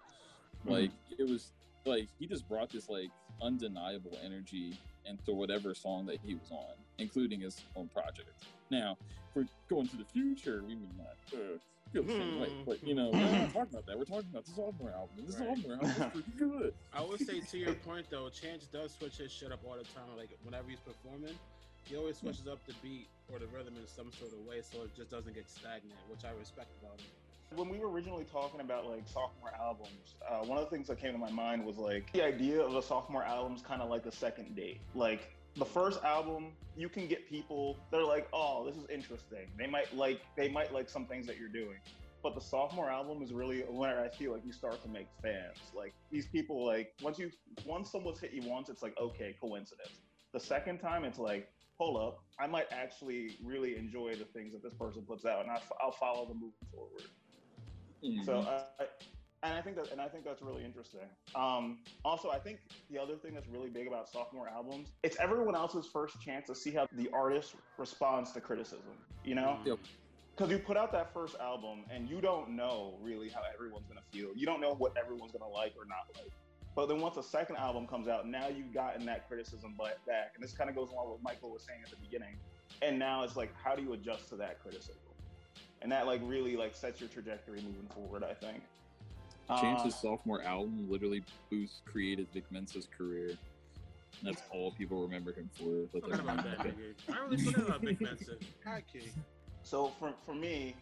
Mhm. 0.66 0.70
Like 0.70 0.90
it 1.18 1.28
was 1.28 1.52
like 1.84 2.08
he 2.18 2.26
just 2.26 2.48
brought 2.48 2.70
this 2.70 2.88
like 2.88 3.10
undeniable 3.40 4.18
energy 4.24 4.78
into 5.04 5.32
whatever 5.32 5.74
song 5.74 6.06
that 6.06 6.18
he 6.24 6.34
was 6.34 6.50
on, 6.50 6.74
including 6.98 7.40
his 7.40 7.62
own 7.76 7.88
project. 7.88 8.44
Now, 8.70 8.96
if 9.10 9.36
we're 9.36 9.46
going 9.68 9.86
to 9.88 9.96
the 9.96 10.04
future, 10.04 10.62
we 10.66 10.74
mean 10.74 10.94
that. 10.98 11.36
uh, 11.38 11.58
feel 11.92 12.02
the 12.02 12.12
same 12.12 12.38
way, 12.40 12.48
but 12.66 12.82
you 12.86 12.94
know, 12.94 13.10
we're 13.10 13.30
not 13.30 13.52
talking 13.52 13.68
about 13.72 13.86
that. 13.86 13.98
We're 13.98 14.04
talking 14.04 14.28
about 14.30 14.44
the 14.44 14.52
sophomore 14.52 14.90
album. 14.90 15.10
and 15.18 15.28
The 15.28 15.32
Right. 15.38 15.56
sophomore 15.56 15.72
album 15.74 15.90
is 15.90 16.12
pretty 16.12 16.32
good. 16.38 16.74
I 16.92 17.02
would 17.02 17.20
say 17.20 17.40
to 17.40 17.58
your 17.58 17.74
point 17.74 18.06
though, 18.10 18.28
Chance 18.28 18.66
does 18.72 18.92
switch 18.92 19.18
his 19.18 19.30
shit 19.32 19.52
up 19.52 19.60
all 19.64 19.76
the 19.76 19.84
time. 19.84 20.16
Like 20.16 20.30
whenever 20.44 20.68
he's 20.68 20.80
performing, 20.80 21.34
he 21.88 21.96
always 21.96 22.16
switches 22.16 22.48
up 22.48 22.58
the 22.66 22.74
beat 22.82 23.06
or 23.32 23.38
the 23.38 23.46
rhythm 23.46 23.74
in 23.76 23.86
some 23.86 24.10
sort 24.12 24.32
of 24.32 24.38
way, 24.46 24.60
so 24.62 24.82
it 24.82 24.94
just 24.96 25.10
doesn't 25.10 25.34
get 25.34 25.48
stagnant, 25.48 25.98
which 26.10 26.24
I 26.24 26.30
respect 26.38 26.68
about 26.82 26.98
him. 26.98 27.06
When 27.54 27.68
we 27.68 27.78
were 27.78 27.88
originally 27.90 28.24
talking 28.24 28.60
about 28.60 28.90
like 28.90 29.06
sophomore 29.06 29.52
albums, 29.60 30.16
uh, 30.28 30.38
one 30.44 30.58
of 30.58 30.64
the 30.64 30.70
things 30.70 30.88
that 30.88 30.98
came 31.00 31.12
to 31.12 31.18
my 31.18 31.30
mind 31.30 31.64
was 31.64 31.76
like 31.76 32.12
the 32.12 32.24
idea 32.24 32.60
of 32.60 32.74
a 32.74 32.82
sophomore 32.82 33.22
album 33.22 33.54
is 33.54 33.62
kind 33.62 33.80
of 33.80 33.88
like 33.88 34.04
a 34.06 34.10
second 34.12 34.56
date. 34.56 34.80
Like 34.96 35.30
the 35.56 35.64
first 35.64 36.02
album, 36.04 36.52
you 36.76 36.88
can 36.88 37.06
get 37.06 37.28
people 37.28 37.76
they're 37.90 38.04
like, 38.04 38.28
"Oh, 38.32 38.66
this 38.66 38.76
is 38.76 38.86
interesting." 38.90 39.48
They 39.58 39.66
might 39.66 39.94
like 39.96 40.20
they 40.36 40.48
might 40.48 40.72
like 40.72 40.88
some 40.88 41.06
things 41.06 41.26
that 41.26 41.38
you're 41.38 41.48
doing. 41.48 41.78
But 42.22 42.34
the 42.34 42.40
sophomore 42.40 42.90
album 42.90 43.22
is 43.22 43.32
really 43.32 43.60
where 43.60 44.00
I 44.04 44.08
feel 44.08 44.32
like 44.32 44.44
you 44.44 44.52
start 44.52 44.82
to 44.82 44.88
make 44.88 45.06
fans. 45.22 45.56
Like 45.74 45.94
these 46.10 46.26
people, 46.28 46.66
like 46.66 46.92
once 47.02 47.18
you 47.18 47.30
once 47.64 47.90
someone's 47.92 48.20
hit 48.20 48.32
you 48.32 48.42
once, 48.48 48.68
it's 48.68 48.82
like 48.82 48.96
okay, 48.98 49.34
coincidence. 49.40 50.00
The 50.32 50.40
second 50.40 50.78
time, 50.80 51.04
it's 51.04 51.18
like, 51.18 51.48
hold 51.78 51.96
up, 52.02 52.18
I 52.38 52.46
might 52.46 52.66
actually 52.72 53.30
really 53.44 53.76
enjoy 53.76 54.16
the 54.16 54.26
things 54.26 54.52
that 54.52 54.62
this 54.62 54.74
person 54.74 55.04
puts 55.06 55.24
out, 55.24 55.42
and 55.42 55.50
I, 55.50 55.60
I'll 55.80 55.92
follow 55.92 56.26
them 56.26 56.40
moving 56.40 56.68
forward. 56.74 57.06
So, 58.24 58.40
Mhm. 58.40 58.46
uh, 58.46 58.62
I, 58.80 58.86
and 59.46 59.56
I 59.56 59.62
think 59.62 59.76
that, 59.76 59.90
and 59.92 60.00
I 60.00 60.08
think 60.08 60.24
that's 60.24 60.42
really 60.42 60.64
interesting. 60.64 61.00
Um, 61.34 61.78
also, 62.04 62.30
I 62.30 62.38
think 62.38 62.58
the 62.90 62.98
other 62.98 63.14
thing 63.16 63.34
that's 63.34 63.48
really 63.48 63.68
big 63.68 63.86
about 63.86 64.08
sophomore 64.08 64.48
albums, 64.48 64.88
it's 65.02 65.16
everyone 65.18 65.54
else's 65.54 65.86
first 65.86 66.20
chance 66.20 66.46
to 66.48 66.54
see 66.54 66.70
how 66.72 66.86
the 66.92 67.08
artist 67.12 67.54
responds 67.78 68.32
to 68.32 68.40
criticism. 68.40 68.96
You 69.24 69.34
know, 69.36 69.58
Yep. 69.64 69.78
because 70.34 70.50
you 70.50 70.58
put 70.58 70.76
out 70.76 70.92
that 70.92 71.12
first 71.12 71.36
album 71.40 71.84
and 71.90 72.08
you 72.08 72.20
don't 72.20 72.50
know 72.50 72.98
really 73.00 73.28
how 73.28 73.42
everyone's 73.54 73.86
gonna 73.86 74.00
feel. 74.12 74.34
You 74.34 74.46
don't 74.46 74.60
know 74.60 74.74
what 74.74 74.96
everyone's 74.96 75.32
gonna 75.32 75.48
like 75.48 75.74
or 75.76 75.84
not 75.84 76.08
like. 76.16 76.32
But 76.74 76.88
then 76.88 77.00
once 77.00 77.14
the 77.14 77.22
second 77.22 77.56
album 77.56 77.86
comes 77.86 78.06
out, 78.06 78.28
now 78.28 78.48
you've 78.48 78.74
gotten 78.74 79.06
that 79.06 79.26
criticism 79.28 79.74
back, 80.06 80.32
and 80.34 80.44
this 80.44 80.52
kind 80.52 80.68
of 80.68 80.76
goes 80.76 80.90
along 80.90 81.10
with 81.10 81.22
what 81.22 81.22
Michael 81.22 81.50
was 81.50 81.62
saying 81.62 81.80
at 81.82 81.90
the 81.90 81.96
beginning. 81.96 82.36
And 82.82 82.98
now 82.98 83.22
it's 83.22 83.34
like, 83.34 83.50
how 83.56 83.74
do 83.74 83.82
you 83.82 83.94
adjust 83.94 84.28
to 84.28 84.36
that 84.36 84.60
criticism? 84.60 85.00
And 85.80 85.90
that 85.90 86.06
like 86.06 86.20
really 86.24 86.56
like 86.56 86.74
sets 86.74 87.00
your 87.00 87.08
trajectory 87.08 87.62
moving 87.62 87.88
forward. 87.94 88.22
I 88.24 88.34
think. 88.34 88.62
Chance's 89.48 89.94
Uh, 89.94 89.96
sophomore 89.96 90.42
album 90.42 90.86
literally 90.90 91.22
boosts 91.50 91.82
created 91.84 92.26
Vic 92.34 92.44
Mensa's 92.50 92.88
career. 92.96 93.36
That's 94.22 94.42
all 94.50 94.72
people 94.72 95.02
remember 95.02 95.32
him 95.32 95.50
for. 95.54 95.86
But 95.92 96.02
Forgot 96.02 96.20
about 96.20 96.36
that 96.44 96.58
nigga. 96.60 96.94
I 97.12 97.18
really 97.18 97.36
forgot 97.38 97.68
about 97.68 97.80
Vic 97.82 98.00
Mensa. 98.00 98.36
Hi, 98.64 98.82
So 99.62 99.92
for, 100.00 100.14
for 100.24 100.34
me, 100.34 100.74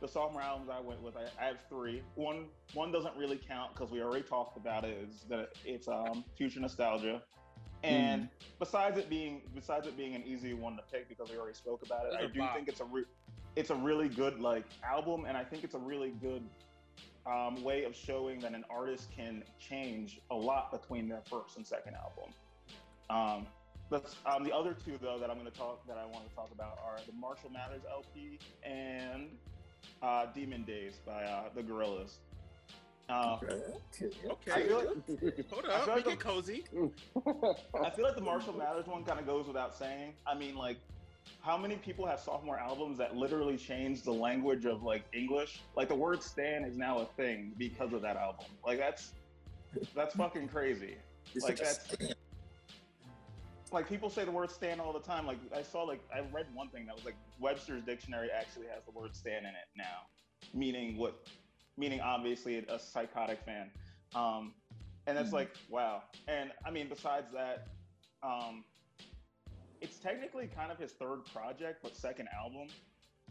the 0.00 0.08
sophomore 0.08 0.42
albums 0.42 0.70
I 0.70 0.80
went 0.80 1.02
with, 1.02 1.16
I, 1.16 1.24
I 1.40 1.46
have 1.48 1.58
three. 1.68 2.02
One 2.14 2.46
one 2.74 2.90
doesn't 2.92 3.16
really 3.16 3.36
count 3.46 3.74
because 3.74 3.90
we 3.90 4.00
already 4.02 4.22
talked 4.22 4.56
about 4.56 4.84
it. 4.84 4.96
Is 5.08 5.24
that 5.28 5.50
it's 5.64 5.86
um 5.88 6.24
future 6.36 6.60
nostalgia, 6.60 7.22
and 7.84 8.28
besides 8.58 8.96
it 8.98 9.10
being 9.10 9.42
besides 9.54 9.86
it 9.86 9.96
being 9.96 10.14
an 10.14 10.22
easy 10.24 10.54
one 10.54 10.76
to 10.76 10.82
pick 10.90 11.08
because 11.08 11.30
we 11.30 11.36
already 11.36 11.54
spoke 11.54 11.84
about 11.84 12.06
it, 12.06 12.12
It's 12.14 12.22
I 12.22 12.26
a 12.26 12.28
do 12.28 12.38
bop. 12.40 12.54
think 12.56 12.68
it's 12.68 12.80
a 12.80 12.84
re- 12.84 13.04
it's 13.54 13.70
a 13.70 13.74
really 13.74 14.08
good 14.08 14.40
like 14.40 14.64
album, 14.84 15.24
and 15.26 15.36
I 15.36 15.44
think 15.44 15.62
it's 15.64 15.74
a 15.74 15.78
really 15.80 16.10
good 16.22 16.42
um, 17.26 17.62
way 17.62 17.84
of 17.84 17.94
showing 17.94 18.40
that 18.40 18.54
an 18.54 18.64
artist 18.70 19.08
can 19.14 19.42
change 19.58 20.20
a 20.30 20.34
lot 20.34 20.72
between 20.72 21.08
their 21.08 21.22
first 21.30 21.56
and 21.56 21.66
second 21.66 21.94
album. 21.94 22.32
Um, 23.10 23.46
that's, 23.90 24.16
um, 24.26 24.42
the 24.44 24.52
other 24.52 24.74
two 24.74 24.98
though 25.00 25.18
that 25.18 25.30
I'm 25.30 25.38
going 25.38 25.50
to 25.50 25.56
talk 25.56 25.86
that 25.86 25.98
I 25.98 26.04
want 26.06 26.28
to 26.28 26.34
talk 26.34 26.50
about 26.52 26.78
are 26.84 26.96
the 27.06 27.12
Marshall 27.12 27.50
Mathers 27.50 27.82
LP 27.90 28.38
and 28.64 29.28
uh, 30.02 30.26
Demon 30.34 30.62
Days 30.64 30.94
by 31.04 31.24
uh, 31.24 31.44
the 31.54 31.62
Gorillaz. 31.62 32.14
Uh, 33.08 33.36
Okay. 33.42 34.10
Okay. 34.30 34.52
I 34.52 34.62
feel 34.62 34.76
like 34.78 35.50
Hold 35.50 35.66
up, 35.66 35.86
like 35.86 35.96
make 35.96 36.06
it 36.06 36.10
the- 36.10 36.16
cozy. 36.24 36.64
I 37.84 37.90
feel 37.90 38.04
like 38.04 38.14
the 38.14 38.22
Marshall 38.22 38.54
Mathers 38.54 38.86
one 38.86 39.04
kind 39.04 39.18
of 39.20 39.26
goes 39.26 39.46
without 39.46 39.76
saying. 39.76 40.14
I 40.26 40.34
mean, 40.34 40.54
like, 40.56 40.78
how 41.42 41.56
many 41.56 41.74
people 41.76 42.06
have 42.06 42.20
sophomore 42.20 42.58
albums 42.58 42.98
that 42.98 43.16
literally 43.16 43.56
changed 43.56 44.04
the 44.04 44.12
language 44.12 44.64
of 44.64 44.82
like 44.84 45.04
English? 45.12 45.60
Like 45.76 45.88
the 45.88 45.94
word 45.94 46.22
"stan" 46.22 46.64
is 46.64 46.76
now 46.76 47.00
a 47.00 47.06
thing 47.16 47.52
because 47.58 47.92
of 47.92 48.00
that 48.02 48.16
album. 48.16 48.46
Like 48.64 48.78
that's 48.78 49.12
that's 49.94 50.14
fucking 50.14 50.48
crazy. 50.48 50.96
Like 51.40 51.58
that's 51.58 51.88
like 53.72 53.88
people 53.88 54.08
say 54.08 54.24
the 54.24 54.30
word 54.30 54.50
"stan" 54.52 54.78
all 54.78 54.92
the 54.92 55.00
time. 55.00 55.26
Like 55.26 55.38
I 55.54 55.62
saw 55.62 55.82
like 55.82 56.00
I 56.14 56.20
read 56.32 56.46
one 56.54 56.68
thing 56.68 56.86
that 56.86 56.94
was 56.94 57.04
like 57.04 57.16
Webster's 57.40 57.82
dictionary 57.82 58.28
actually 58.30 58.66
has 58.66 58.84
the 58.84 58.92
word 58.92 59.16
"stan" 59.16 59.40
in 59.40 59.46
it 59.46 59.68
now, 59.76 60.06
meaning 60.54 60.96
what? 60.96 61.26
Meaning 61.76 62.00
obviously 62.00 62.58
a 62.58 62.78
psychotic 62.78 63.40
fan. 63.44 63.70
Um, 64.14 64.52
and 65.06 65.18
it's 65.18 65.30
Mhm. 65.30 65.34
like 65.34 65.56
wow. 65.68 66.02
And 66.28 66.52
I 66.64 66.70
mean, 66.70 66.88
besides 66.88 67.32
that, 67.32 67.66
um, 68.22 68.62
it's 69.82 69.98
technically 69.98 70.48
kind 70.54 70.70
of 70.70 70.78
his 70.78 70.92
third 70.92 71.24
project, 71.32 71.80
but 71.82 71.96
second 71.96 72.28
album. 72.34 72.68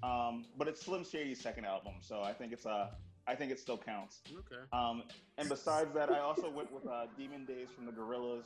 Um, 0.03 0.45
but 0.57 0.67
it's 0.67 0.83
Slim 0.83 1.03
Shady's 1.03 1.39
second 1.39 1.65
album, 1.65 1.93
so 2.01 2.21
I 2.21 2.33
think 2.33 2.53
it's 2.53 2.65
uh, 2.65 2.89
I 3.27 3.35
think 3.35 3.51
it 3.51 3.59
still 3.59 3.77
counts. 3.77 4.19
Okay. 4.31 4.61
Um, 4.73 5.03
and 5.37 5.47
besides 5.47 5.93
that, 5.93 6.11
I 6.11 6.19
also 6.19 6.49
went 6.49 6.71
with 6.71 6.85
uh, 6.87 7.05
Demon 7.17 7.45
Days 7.45 7.67
from 7.75 7.85
the 7.85 7.91
Gorillaz, 7.91 8.43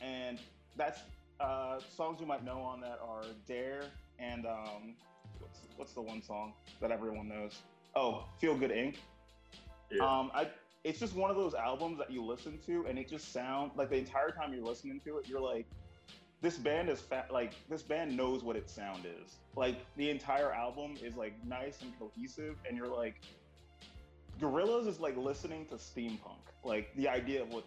and 0.00 0.38
that's 0.76 1.00
uh, 1.40 1.80
songs 1.96 2.20
you 2.20 2.26
might 2.26 2.44
know 2.44 2.60
on 2.60 2.80
that 2.80 3.00
are 3.06 3.24
Dare 3.46 3.84
and 4.18 4.46
um, 4.46 4.94
what's 5.38 5.60
what's 5.76 5.92
the 5.92 6.02
one 6.02 6.22
song 6.22 6.52
that 6.80 6.90
everyone 6.90 7.28
knows? 7.28 7.58
Oh, 7.96 8.24
Feel 8.40 8.56
Good 8.56 8.70
Inc. 8.70 8.96
Yeah. 9.90 10.04
Um, 10.04 10.30
I 10.34 10.48
it's 10.84 10.98
just 10.98 11.14
one 11.14 11.30
of 11.30 11.36
those 11.36 11.54
albums 11.54 11.98
that 11.98 12.10
you 12.10 12.24
listen 12.24 12.58
to, 12.66 12.86
and 12.88 12.98
it 12.98 13.08
just 13.08 13.32
sounds 13.32 13.76
like 13.76 13.90
the 13.90 13.96
entire 13.96 14.30
time 14.30 14.52
you're 14.54 14.64
listening 14.64 15.00
to 15.04 15.18
it, 15.18 15.28
you're 15.28 15.40
like, 15.40 15.66
this 16.42 16.56
band 16.56 16.88
is 16.88 17.00
fat. 17.00 17.30
Like 17.32 17.52
this 17.68 17.82
band 17.82 18.16
knows 18.16 18.42
what 18.42 18.56
its 18.56 18.72
sound 18.72 19.04
is. 19.04 19.36
Like 19.56 19.84
the 19.96 20.10
entire 20.10 20.52
album 20.52 20.96
is 21.02 21.16
like 21.16 21.34
nice 21.46 21.82
and 21.82 21.92
cohesive, 21.98 22.56
and 22.66 22.76
you're 22.76 22.88
like, 22.88 23.20
Gorillaz 24.40 24.86
is 24.86 25.00
like 25.00 25.16
listening 25.16 25.66
to 25.66 25.74
steampunk. 25.74 26.40
Like 26.64 26.94
the 26.96 27.08
idea 27.08 27.42
of 27.42 27.48
what 27.50 27.64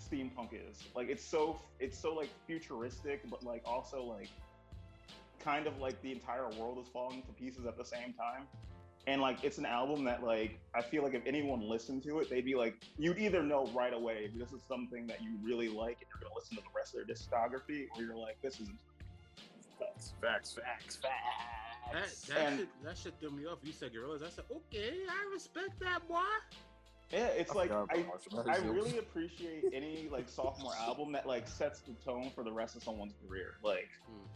steampunk 0.00 0.50
is. 0.52 0.82
Like 0.94 1.08
it's 1.08 1.24
so 1.24 1.60
it's 1.78 1.98
so 1.98 2.14
like 2.14 2.30
futuristic, 2.46 3.28
but 3.30 3.44
like 3.44 3.62
also 3.64 4.02
like 4.02 4.28
kind 5.38 5.66
of 5.66 5.78
like 5.78 6.00
the 6.02 6.10
entire 6.10 6.48
world 6.58 6.78
is 6.82 6.88
falling 6.92 7.22
to 7.22 7.32
pieces 7.32 7.66
at 7.66 7.76
the 7.76 7.84
same 7.84 8.12
time. 8.12 8.46
And 9.08 9.20
like 9.20 9.44
it's 9.44 9.58
an 9.58 9.66
album 9.66 10.04
that 10.04 10.24
like 10.24 10.58
I 10.74 10.82
feel 10.82 11.02
like 11.04 11.14
if 11.14 11.22
anyone 11.26 11.60
listened 11.60 12.02
to 12.04 12.18
it, 12.18 12.28
they'd 12.28 12.44
be 12.44 12.56
like, 12.56 12.74
you'd 12.98 13.18
either 13.18 13.42
know 13.42 13.66
right 13.74 13.92
away 13.94 14.24
if 14.32 14.34
this 14.38 14.52
is 14.52 14.62
something 14.66 15.06
that 15.06 15.22
you 15.22 15.30
really 15.42 15.68
like 15.68 15.98
and 16.00 16.06
you're 16.10 16.20
gonna 16.22 16.34
listen 16.34 16.56
to 16.56 16.62
the 16.62 16.68
rest 16.76 16.94
of 16.96 17.06
their 17.06 17.14
discography, 17.16 17.86
or 17.96 18.02
you're 18.02 18.16
like, 18.16 18.36
this 18.42 18.58
is 18.60 18.68
facts, 19.78 20.12
facts, 20.20 20.54
facts, 20.56 20.96
That 20.96 21.92
facts. 21.92 22.20
that 22.22 22.38
And- 22.38 22.58
shit 22.58 22.68
that 22.84 22.98
shit 22.98 23.14
threw 23.20 23.30
me 23.30 23.46
off. 23.46 23.58
You 23.62 23.72
said 23.72 23.92
gorillas. 23.92 24.22
I 24.22 24.28
said 24.30 24.44
okay. 24.50 24.94
I 25.08 25.32
respect 25.32 25.78
that 25.80 26.06
boy. 26.08 26.16
yeah, 27.12 27.26
it's 27.28 27.52
I 27.52 27.54
like 27.54 27.68
forgot 27.68 28.48
I, 28.48 28.54
I 28.54 28.56
really 28.58 28.98
appreciate 28.98 29.64
any 29.72 30.08
like 30.10 30.28
sophomore 30.28 30.74
album 30.80 31.12
that 31.12 31.26
like 31.28 31.46
sets 31.46 31.78
the 31.80 31.92
tone 32.04 32.32
for 32.34 32.42
the 32.42 32.52
rest 32.52 32.74
of 32.74 32.82
someone's 32.82 33.14
career. 33.28 33.54
Like 33.62 33.88
Hmm. 34.08 34.26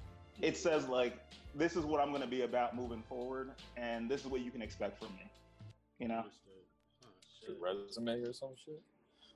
It 0.42 0.56
says 0.56 0.88
like 0.88 1.18
this 1.54 1.76
is 1.76 1.84
what 1.84 2.00
I'm 2.00 2.12
gonna 2.12 2.26
be 2.26 2.42
about 2.42 2.76
moving 2.76 3.02
forward, 3.08 3.50
and 3.76 4.10
this 4.10 4.22
is 4.22 4.26
what 4.26 4.40
you 4.40 4.50
can 4.50 4.62
expect 4.62 4.98
from 4.98 5.08
me. 5.14 5.30
You 5.98 6.08
know, 6.08 6.18
Understood. 6.18 6.52
Oh, 7.04 7.08
shit. 7.40 7.56
resume 7.60 8.22
or 8.22 8.32
some 8.32 8.54
shit. 8.64 8.80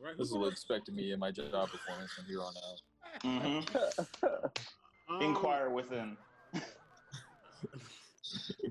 Right. 0.00 0.16
This 0.18 0.28
is 0.28 0.34
what 0.34 0.52
expected 0.52 0.94
me 0.94 1.12
in 1.12 1.18
my 1.18 1.30
job 1.30 1.70
performance 1.70 2.12
from 2.12 2.24
here 2.24 2.40
on 2.42 2.52
out. 2.56 2.80
mm-hmm. 3.22 5.14
Um, 5.14 5.20
inquire 5.22 5.70
within. 5.70 6.16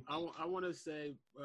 I, 0.09 0.17
I 0.39 0.45
want 0.45 0.65
to 0.65 0.73
say, 0.73 1.13
uh, 1.39 1.43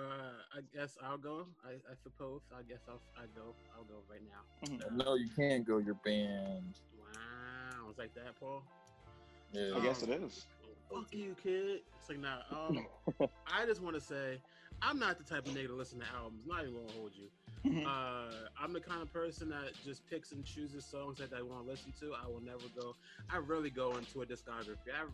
I 0.53 0.61
guess 0.75 0.97
I'll 1.03 1.19
go. 1.19 1.47
I, 1.65 1.73
I 1.73 1.95
suppose. 2.03 2.41
I 2.53 2.63
guess 2.63 2.81
I'll 2.89 3.01
I 3.17 3.27
go. 3.37 3.55
I'll 3.77 3.85
go 3.85 4.03
right 4.11 4.23
now. 4.27 4.43
Mhm. 4.67 5.05
No, 5.05 5.15
you 5.15 5.29
can't 5.37 5.65
go. 5.67 5.79
Your 5.79 5.95
band. 6.05 6.75
Wow, 6.99 7.89
it's 7.89 7.99
like 7.99 8.15
that, 8.15 8.39
Paul. 8.41 8.63
Yeah. 9.53 9.77
I 9.77 9.81
guess 9.81 10.03
it 10.03 10.11
is. 10.11 10.47
Fuck 10.91 11.13
you, 11.13 11.35
kid. 11.43 11.81
It's 11.99 12.09
like 12.09 12.19
nah. 12.19 12.39
Um, 12.51 12.87
I 13.47 13.67
just 13.67 13.83
want 13.83 13.95
to 13.97 14.01
say, 14.01 14.39
I'm 14.83 14.99
not 14.99 15.19
the 15.19 15.25
type 15.25 15.47
of 15.47 15.55
nigga 15.55 15.67
to 15.69 15.75
listen 15.75 16.01
to 16.01 16.07
albums. 16.17 16.45
Not 16.47 16.63
even 16.63 16.75
gonna 16.75 16.93
hold 16.93 17.13
you. 17.15 17.29
Uh, 17.87 18.31
I'm 18.63 18.73
the 18.73 18.81
kind 18.81 19.03
of 19.03 19.13
person 19.13 19.49
that 19.51 19.73
just 19.85 20.09
picks 20.09 20.31
and 20.33 20.45
chooses 20.45 20.85
songs 20.85 21.19
that 21.19 21.33
I 21.37 21.43
want 21.43 21.65
to 21.65 21.71
listen 21.71 21.93
to. 22.01 22.13
I 22.15 22.27
will 22.27 22.41
never 22.41 22.63
go. 22.81 22.95
I 23.31 23.39
really 23.39 23.69
go 23.69 23.97
into 23.97 24.23
a 24.23 24.27
discography. 24.27 24.77
I 24.95 25.05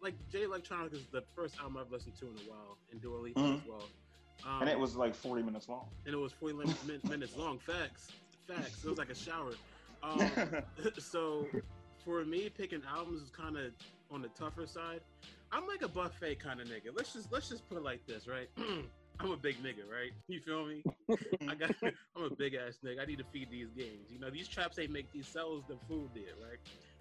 like 0.00 0.14
Jay 0.30 0.42
Electronica 0.44 0.92
is 0.92 1.06
the 1.10 1.22
first 1.34 1.56
album 1.58 1.78
I've 1.80 1.90
listened 1.90 2.16
to 2.20 2.26
in 2.26 2.34
a 2.46 2.50
while, 2.50 2.76
and 2.92 3.00
Dua 3.00 3.16
Lipa 3.16 3.40
Mhm. 3.40 3.56
as 3.62 3.66
well. 3.66 3.88
Um, 4.46 4.60
and 4.60 4.70
it 4.70 4.78
was 4.78 4.94
like 4.94 5.14
40 5.14 5.42
minutes 5.42 5.68
long. 5.68 5.88
and 6.04 6.14
it 6.14 6.18
was 6.18 6.32
40 6.32 6.54
min- 6.54 6.74
min- 6.86 7.00
minutes 7.10 7.36
long. 7.36 7.58
Facts, 7.58 8.08
facts. 8.46 8.84
It 8.84 8.88
was 8.90 8.98
like 8.98 9.10
a 9.10 9.14
shower. 9.14 9.52
Um, 10.02 10.30
so 10.98 11.46
for 12.04 12.24
me, 12.26 12.50
picking 12.50 12.82
albums 12.86 13.22
is 13.22 13.30
kind 13.30 13.56
of 13.56 13.72
on 14.14 14.22
the 14.22 14.28
tougher 14.28 14.66
side. 14.66 15.00
I'm 15.52 15.66
like 15.66 15.82
a 15.82 15.88
buffet 15.88 16.36
kind 16.36 16.60
of 16.60 16.68
nigga. 16.68 16.94
Let's 16.94 17.12
just 17.12 17.30
let's 17.32 17.48
just 17.48 17.68
put 17.68 17.76
it 17.78 17.84
like 17.84 18.06
this, 18.06 18.26
right? 18.26 18.48
I'm 19.20 19.30
a 19.30 19.36
big 19.36 19.62
nigga, 19.62 19.88
right? 19.90 20.12
You 20.28 20.40
feel 20.40 20.66
me? 20.66 20.82
I 21.48 21.54
got 21.54 21.74
I'm 22.16 22.24
a 22.24 22.30
big 22.30 22.54
ass 22.54 22.78
nigga. 22.84 23.02
I 23.02 23.04
need 23.04 23.18
to 23.18 23.24
feed 23.24 23.50
these 23.50 23.68
games. 23.76 24.10
You 24.10 24.18
know, 24.20 24.30
these 24.30 24.48
traps 24.48 24.78
ain't 24.78 24.92
make 24.92 25.12
these 25.12 25.26
cells 25.28 25.64
the 25.68 25.76
food 25.88 26.14
did, 26.14 26.34
right? 26.40 26.58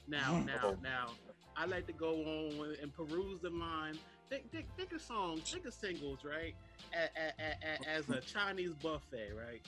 Now, 0.08 0.43
now, 0.46 0.75
now, 0.82 1.08
I 1.55 1.65
like 1.65 1.88
to 1.88 1.93
go 1.93 2.15
on 2.15 2.75
and 2.82 2.93
peruse 2.93 3.39
the 3.41 3.50
line. 3.50 3.98
Think, 4.29 4.51
think, 4.51 4.65
think 4.75 4.91
of 4.91 5.01
songs, 5.01 5.50
think 5.50 5.65
of 5.65 5.74
singles, 5.74 6.20
right? 6.25 6.55
As 7.88 8.10
a 8.10 8.20
Chinese 8.22 8.74
buffet, 8.82 9.32
right? 9.38 9.62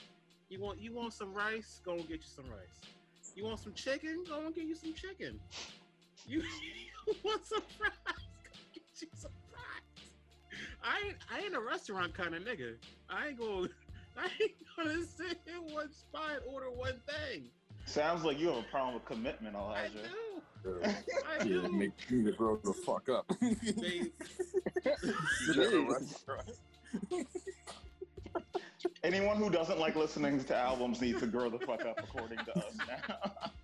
You 0.50 0.62
want 0.62 0.80
you 0.80 0.94
want 0.94 1.14
some 1.14 1.34
rice? 1.34 1.80
Go 1.86 1.94
and 1.94 2.08
get 2.08 2.18
you 2.18 2.30
some 2.36 2.46
rice. 2.50 2.92
You 3.36 3.46
want 3.46 3.60
some 3.60 3.74
chicken? 3.74 4.24
Go 4.28 4.46
and 4.46 4.54
get 4.54 4.66
you 4.66 4.76
some 4.76 4.94
chicken. 4.94 5.40
You 6.28 6.44
want 7.24 7.46
some 7.46 7.62
fries? 7.78 7.92
Get 8.74 8.84
you 9.02 9.08
some 9.16 9.32
fries. 9.52 10.10
I 10.84 11.08
ain't 11.08 11.18
I 11.32 11.40
ain't 11.46 11.56
a 11.56 11.60
restaurant 11.62 12.14
kind 12.14 12.36
of 12.36 12.44
nigga. 12.44 12.76
I 13.10 13.28
ain't 13.28 13.40
gonna 13.40 13.70
I 14.18 14.30
ain't 14.42 14.54
gonna 14.78 15.04
sit 15.06 15.40
in 15.48 15.74
one 15.74 15.92
spot 15.94 16.32
and 16.36 16.42
order 16.54 16.70
one 16.72 17.00
thing. 17.08 17.50
Sounds 17.86 18.24
like 18.24 18.40
you 18.40 18.48
have 18.48 18.58
a 18.58 18.64
problem 18.64 18.96
with 18.96 19.06
commitment, 19.06 19.56
I 19.56 19.60
Elijah. 19.60 19.94
do. 20.64 20.82
Uh, 20.84 20.90
I 21.30 21.38
yeah, 21.44 21.44
do. 21.44 21.72
make 21.72 22.12
me 22.12 22.24
to 22.24 22.32
grow 22.32 22.58
the 22.64 22.74
fuck 22.74 23.08
up. 23.10 23.32
Babe, 23.40 24.08
Sit 24.82 25.58
at 25.58 25.74
a 25.74 25.82
restaurant. 25.82 26.50
Anyone 29.04 29.38
who 29.38 29.50
doesn't 29.52 29.80
like 29.80 29.96
listening 29.96 30.44
to 30.44 30.56
albums 30.56 31.02
needs 31.02 31.20
to 31.20 31.28
grow 31.28 31.50
the 31.50 31.60
fuck 31.60 31.86
up, 31.86 32.00
according 32.00 32.40
to 32.40 32.58
us 32.58 32.76
now. 32.88 33.32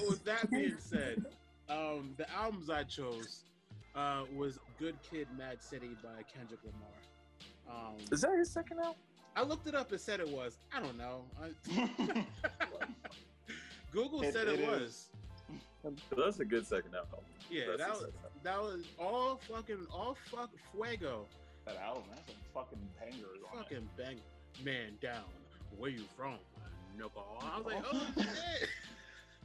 but 0.00 0.08
with 0.08 0.24
that 0.24 0.50
being 0.50 0.76
said, 0.78 1.24
um, 1.68 2.14
the 2.16 2.30
albums 2.32 2.70
I 2.70 2.84
chose 2.84 3.44
uh, 3.94 4.22
was 4.34 4.58
"Good 4.78 4.96
Kid, 5.08 5.28
Mad 5.36 5.62
City" 5.62 5.90
by 6.02 6.22
Kendrick 6.34 6.60
Lamar. 6.64 6.88
Um, 7.88 7.94
Is 8.10 8.20
that 8.22 8.36
his 8.38 8.50
second 8.50 8.78
album? 8.78 8.94
I 9.36 9.42
looked 9.42 9.66
it 9.68 9.74
up. 9.74 9.92
It 9.92 10.00
said 10.00 10.18
it 10.20 10.28
was. 10.28 10.56
I 10.74 10.80
don't 10.80 10.98
know. 10.98 11.22
I, 11.40 12.24
Google 13.92 14.22
It- 14.22 14.32
said 14.32 14.48
it, 14.48 14.60
it 14.60 14.66
was. 14.68 15.06
That's 16.16 16.40
a 16.40 16.44
good 16.44 16.66
second 16.66 16.94
album. 16.94 17.20
Yeah, 17.50 17.62
That's 17.76 17.78
that 17.78 17.90
was 17.90 18.02
album. 18.02 18.20
that 18.44 18.60
was 18.62 18.84
all 18.98 19.40
fucking 19.48 19.86
all 19.92 20.16
fuck 20.30 20.50
fuego. 20.72 21.24
that 21.64 21.76
album, 21.78 22.02
that's 22.14 22.26
some 22.26 22.36
fucking 22.54 22.78
bangers 23.00 23.40
on. 23.50 23.62
Fucking 23.62 23.88
bang, 23.96 24.18
man 24.64 24.92
down. 25.00 25.24
Where 25.78 25.90
you 25.90 26.04
from, 26.16 26.34
knuckle? 26.98 27.24
I 27.40 27.56
was 27.58 27.66
like, 27.66 27.84
oh 27.92 28.06
shit. 28.16 28.68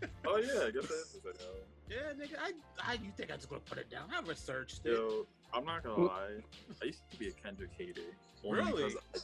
Oh 0.27 0.37
yeah, 0.37 0.65
I 0.67 0.71
guess 0.71 0.87
that 0.87 1.03
is 1.05 1.19
the 1.23 1.31
second. 1.33 1.45
Yeah, 1.89 1.97
nigga, 2.19 2.37
I, 2.41 2.51
I, 2.91 2.93
you 2.93 3.11
think 3.15 3.31
I 3.31 3.35
just 3.35 3.49
gonna 3.49 3.61
put 3.61 3.77
it 3.77 3.89
down? 3.89 4.03
I 4.15 4.21
researched 4.27 4.81
it. 4.85 4.91
Yo, 4.93 5.25
I'm 5.53 5.65
not 5.65 5.83
gonna 5.83 6.03
lie. 6.03 6.41
I 6.81 6.85
used 6.85 6.99
to 7.11 7.17
be 7.17 7.27
a 7.27 7.31
Kendrick 7.31 7.69
hater. 7.77 8.01
Really? 8.43 8.93
I- 9.15 9.19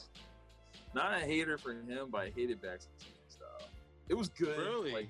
not 0.94 1.14
a 1.14 1.18
hater 1.24 1.56
for 1.58 1.72
him, 1.72 2.08
but 2.10 2.20
I 2.20 2.30
hated 2.36 2.60
Backseat 2.62 2.86
style. 3.28 3.68
It 4.08 4.14
was 4.14 4.28
good. 4.28 4.58
Really? 4.58 4.92
Like 4.92 5.08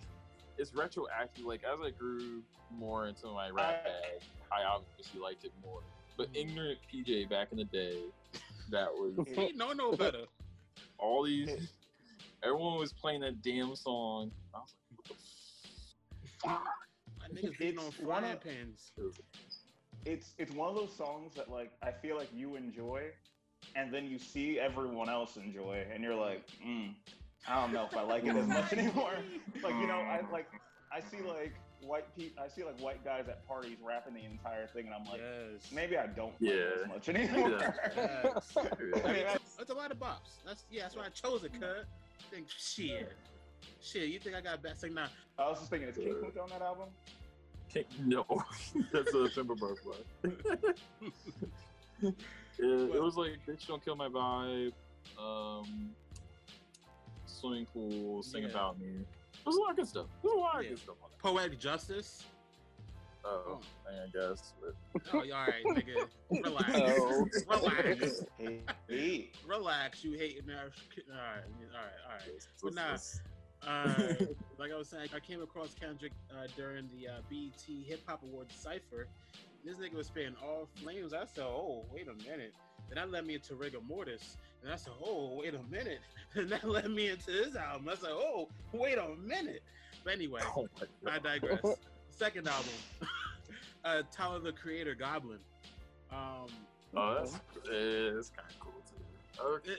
it's 0.59 0.73
retroactive. 0.75 1.45
Like 1.45 1.63
as 1.65 1.79
I 1.85 1.91
grew 1.91 2.43
more 2.71 3.07
into 3.09 3.27
my 3.27 3.51
rap 3.51 3.83
I- 3.85 3.89
bag, 3.89 4.23
I 4.53 4.65
obviously 4.65 5.21
liked 5.21 5.45
it 5.45 5.53
more. 5.65 5.81
But 6.17 6.33
Mhm. 6.33 6.37
ignorant 6.37 6.79
PJ 6.93 7.29
back 7.29 7.49
in 7.53 7.59
the 7.59 7.65
day 7.65 7.99
that 8.71 8.89
was 8.93 9.15
He 9.35 9.53
know 9.53 9.73
no 9.73 9.93
better. 9.93 10.25
all 10.99 11.25
these. 11.25 11.51
Everyone 12.45 12.79
was 12.79 12.93
playing 12.93 13.21
that 13.21 13.41
damn 13.43 13.75
song. 13.77 14.33
I 14.55 14.59
was 14.59 14.75
like, 14.75 14.82
what 14.82 14.82
the 14.82 14.82
fuck? 16.45 16.65
My 17.21 17.29
niggas 17.29 17.59
beating 17.59 17.79
on 17.79 17.87
It's 17.87 17.99
one 18.01 18.23
frying 18.23 18.35
of- 18.35 18.41
pans. 18.43 18.93
it's 20.05 20.35
it's 20.39 20.53
one 20.53 20.69
of 20.69 20.75
those 20.75 20.95
songs 20.97 21.35
that 21.37 21.51
like 21.51 21.73
I 21.83 21.93
feel 21.93 22.17
like 22.17 22.29
you 22.35 22.57
enjoy, 22.57 23.11
and 23.77 23.93
then 23.93 24.07
you 24.07 24.19
see 24.19 24.59
everyone 24.59 25.09
else 25.09 25.37
enjoy, 25.37 25.85
and 25.93 26.03
you're 26.03 26.15
like, 26.17 26.45
mm, 26.67 26.95
I 27.49 27.55
don't 27.61 27.73
know 27.73 27.87
if 27.91 27.97
I 27.97 28.03
like 28.03 28.25
it 28.25 28.37
as 28.37 28.47
much 28.47 28.73
anymore. 28.79 29.13
like 29.63 29.75
you 29.75 29.87
know, 29.87 29.99
I 30.01 30.21
like 30.33 30.49
I 30.93 31.01
see 31.01 31.19
like 31.23 31.55
white 31.81 32.15
people, 32.17 32.43
I 32.43 32.49
see 32.49 32.65
like 32.65 32.79
white 32.81 33.05
guys 33.05 33.25
at 33.29 33.47
parties 33.47 33.77
rapping 33.85 34.15
the 34.15 34.25
entire 34.25 34.67
thing, 34.69 34.87
and 34.87 34.95
I'm 34.95 35.05
like, 35.05 35.21
Yes. 35.21 35.71
maybe 35.73 35.97
I 35.97 36.07
don't 36.09 36.33
like 36.41 36.51
it 36.53 36.71
Yeah. 36.77 36.83
as 36.83 36.89
much 36.89 37.09
anymore. 37.09 37.51
Yes. 37.97 38.57
I 38.57 38.63
mean, 38.83 38.91
that's- 38.93 39.39
That's 39.59 39.71
a 39.71 39.75
lot 39.75 39.91
of 39.93 39.99
bops. 39.99 40.43
That's 40.45 40.65
yeah. 40.71 40.83
That's 40.83 40.97
why 40.97 41.07
I 41.07 41.09
chose 41.11 41.45
it, 41.45 41.53
cut. 41.61 41.85
Think 42.31 42.47
shit, 42.49 43.13
shit. 43.81 44.09
You 44.09 44.19
think 44.19 44.37
I 44.37 44.41
got 44.41 44.63
best 44.63 44.81
thing 44.81 44.95
now? 44.95 45.09
I 45.39 45.49
was 45.49 45.59
just 45.59 45.71
thinking, 45.71 45.89
is 45.89 45.97
King 45.97 46.15
Kunta 46.15 46.43
on 46.43 46.49
that 46.51 46.63
album? 46.63 46.89
Can't- 47.73 47.87
No, 48.07 48.25
that's 48.93 49.09
a 49.15 49.29
To 49.29 49.31
Pimp 49.35 49.51
a 49.51 49.55
Butterfly. 49.55 49.97
yeah, 52.03 52.11
it 52.59 53.03
was 53.03 53.17
like 53.17 53.33
Bitch 53.47 53.67
Don't 53.67 53.83
Kill 53.85 53.97
My 53.97 54.09
Vibe, 54.09 54.73
um, 55.19 55.91
Swimming 57.27 57.67
Pool, 57.67 58.23
Sing 58.23 58.43
Yeah. 58.43 58.51
About 58.51 58.79
Me. 58.81 58.89
There's 59.45 59.57
a 59.57 59.61
lot 59.61 59.71
of 59.71 59.77
good 59.77 59.89
stuff. 59.89 60.07
There's 60.23 60.35
a 60.35 60.37
lot 60.39 60.57
of 60.59 60.63
Yeah. 60.65 60.69
good 60.71 60.79
stuff 60.79 60.97
on 61.03 61.11
it. 61.11 61.19
Poetic 61.19 61.59
justice. 61.59 62.25
Oh, 63.25 63.61
I 63.89 64.09
guess. 64.13 64.53
But 64.61 64.75
Oh, 65.13 65.19
all 65.19 65.23
right, 65.25 65.65
nigga. 65.65 66.09
Relax. 66.45 66.73
Oh. 67.01 67.29
Relax. 67.49 68.25
Hey, 68.37 68.61
hey. 68.89 69.31
Relax. 69.47 70.03
You 70.05 70.13
hating 70.19 70.47
that? 70.47 70.57
All 70.59 70.65
right. 70.65 70.73
All 71.13 71.17
right. 71.17 71.93
All 72.05 72.13
right. 72.17 72.27
it's- 72.27 72.49
But 72.63 72.75
nah. 72.75 72.97
Uh, 73.67 73.93
like 74.59 74.73
I 74.73 74.77
was 74.77 74.89
saying, 74.89 75.09
I 75.15 75.21
came 75.21 75.43
across 75.43 75.75
Kendrick 75.75 76.13
uh, 76.31 76.47
during 76.57 76.89
the 76.97 77.09
uh, 77.09 77.13
BET 77.31 77.65
Hip 77.87 78.01
Hop 78.07 78.23
Awards 78.25 78.55
cipher. 78.55 79.07
This 79.65 79.77
nigga 79.77 79.95
was 79.95 80.09
spitting 80.09 80.35
all 80.43 80.69
flames. 80.83 81.13
I 81.15 81.25
said, 81.27 81.45
"Oh, 81.45 81.85
wait 81.93 82.09
a 82.09 82.15
minute." 82.29 82.53
Then 82.89 82.97
that 82.97 83.11
led 83.11 83.25
me 83.27 83.35
into 83.35 83.55
Rigamortus, 83.55 84.37
and 84.63 84.73
I 84.73 84.77
said, 84.77 84.93
"Oh, 85.05 85.39
wait 85.41 85.55
a 85.55 85.63
minute." 85.71 86.01
And 86.35 86.49
that 86.49 86.65
led 86.67 86.91
me 86.91 87.11
into 87.11 87.31
his 87.31 87.57
album. 87.57 87.91
I 87.91 87.95
said, 87.95 88.09
"Oh, 88.11 88.49
wait 88.73 88.97
a 88.97 89.15
minute." 89.23 89.63
But 90.03 90.15
anyway, 90.15 90.41
oh 90.57 90.67
I 91.07 91.19
digress. 91.19 91.61
Second 92.09 92.49
album, 92.49 92.71
uh, 93.85 94.03
Tyler 94.11 94.41
the 94.41 94.53
Creator, 94.53 94.95
Goblin. 94.95 95.39
Um, 96.11 96.47
Oh, 96.95 97.15
that's 97.15 97.41
it's 97.71 98.31
kind 98.31 98.49
of 98.51 98.59
cool 98.61 98.62
too. 98.62 98.62
Okay, 99.45 99.73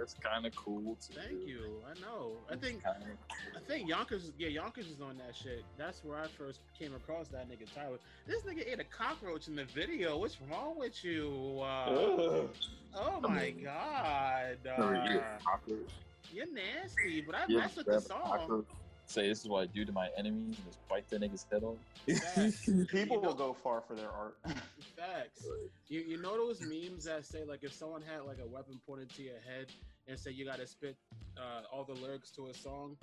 it's 0.00 0.14
kind 0.14 0.46
of 0.46 0.54
cool 0.54 0.96
too. 1.00 1.14
thank 1.14 1.46
you. 1.46 1.82
I 1.90 1.98
know. 2.00 2.32
I 2.50 2.56
think 2.56 2.82
I 2.86 3.60
think 3.66 3.88
Yonkers, 3.88 4.32
yeah, 4.38 4.48
Yonkers 4.48 4.86
is 4.86 5.00
on 5.00 5.16
that 5.18 5.34
shit. 5.34 5.64
That's 5.76 6.04
where 6.04 6.18
I 6.18 6.26
first 6.28 6.60
came 6.78 6.94
across 6.94 7.28
that 7.28 7.48
nigga 7.50 7.72
Tyler. 7.74 7.98
This 8.26 8.42
nigga 8.42 8.66
ate 8.70 8.78
a 8.80 8.84
cockroach 8.84 9.48
in 9.48 9.56
the 9.56 9.64
video. 9.64 10.18
What's 10.18 10.38
wrong 10.50 10.78
with 10.78 11.04
you? 11.04 11.58
Uh, 11.60 11.86
oh 11.90 12.50
I 12.96 13.20
my 13.20 13.40
mean, 13.40 13.64
god, 13.64 14.58
cool. 14.76 14.84
Or 14.84 14.94
you 14.94 15.18
uh, 15.18 15.22
cockroach. 15.44 15.90
you're 16.32 16.52
nasty. 16.52 17.20
But 17.20 17.34
I 17.34 17.52
messed 17.52 17.76
with 17.76 17.86
the 17.86 18.00
song. 18.00 18.64
Cockroach, 19.08 19.24
Say 19.24 19.28
this 19.28 19.40
is 19.42 19.48
what 19.48 19.62
I 19.62 19.66
do 19.66 19.84
to 19.84 19.92
my 19.92 20.08
enemies 20.16 20.56
and 20.56 20.66
just 20.66 20.88
bite 20.88 21.08
the 21.08 21.18
nigga's 21.18 21.46
head 21.50 21.62
off. 21.64 21.76
People 22.06 22.86
You 22.96 23.06
know- 23.08 23.28
will 23.28 23.34
go 23.34 23.52
far 23.52 23.80
for 23.80 23.94
their 23.94 24.10
art. 24.10 24.36
Facts. 24.96 25.46
You 25.88 26.00
you 26.00 26.20
know 26.20 26.36
those 26.36 26.60
memes 26.60 27.04
that 27.04 27.24
say 27.24 27.44
like 27.44 27.60
if 27.62 27.72
someone 27.72 28.02
had 28.02 28.22
like 28.26 28.38
a 28.42 28.46
weapon 28.46 28.80
pointed 28.86 29.10
to 29.14 29.22
your 29.22 29.40
head 29.46 29.66
and 30.06 30.18
say 30.18 30.30
you 30.30 30.44
gotta 30.44 30.66
spit 30.66 30.96
uh, 31.36 31.62
all 31.72 31.84
the 31.84 31.94
lyrics 31.94 32.30
to 32.32 32.48
a 32.48 32.54
song, 32.54 32.96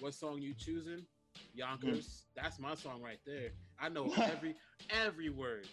what 0.00 0.14
song 0.14 0.40
you 0.40 0.54
choosing? 0.54 1.04
Yonkers. 1.54 2.24
That's 2.36 2.58
my 2.58 2.74
song 2.74 3.00
right 3.02 3.20
there. 3.26 3.50
I 3.80 3.88
know 3.88 4.12
every 4.16 4.54
every 4.90 5.30
word 5.30 5.66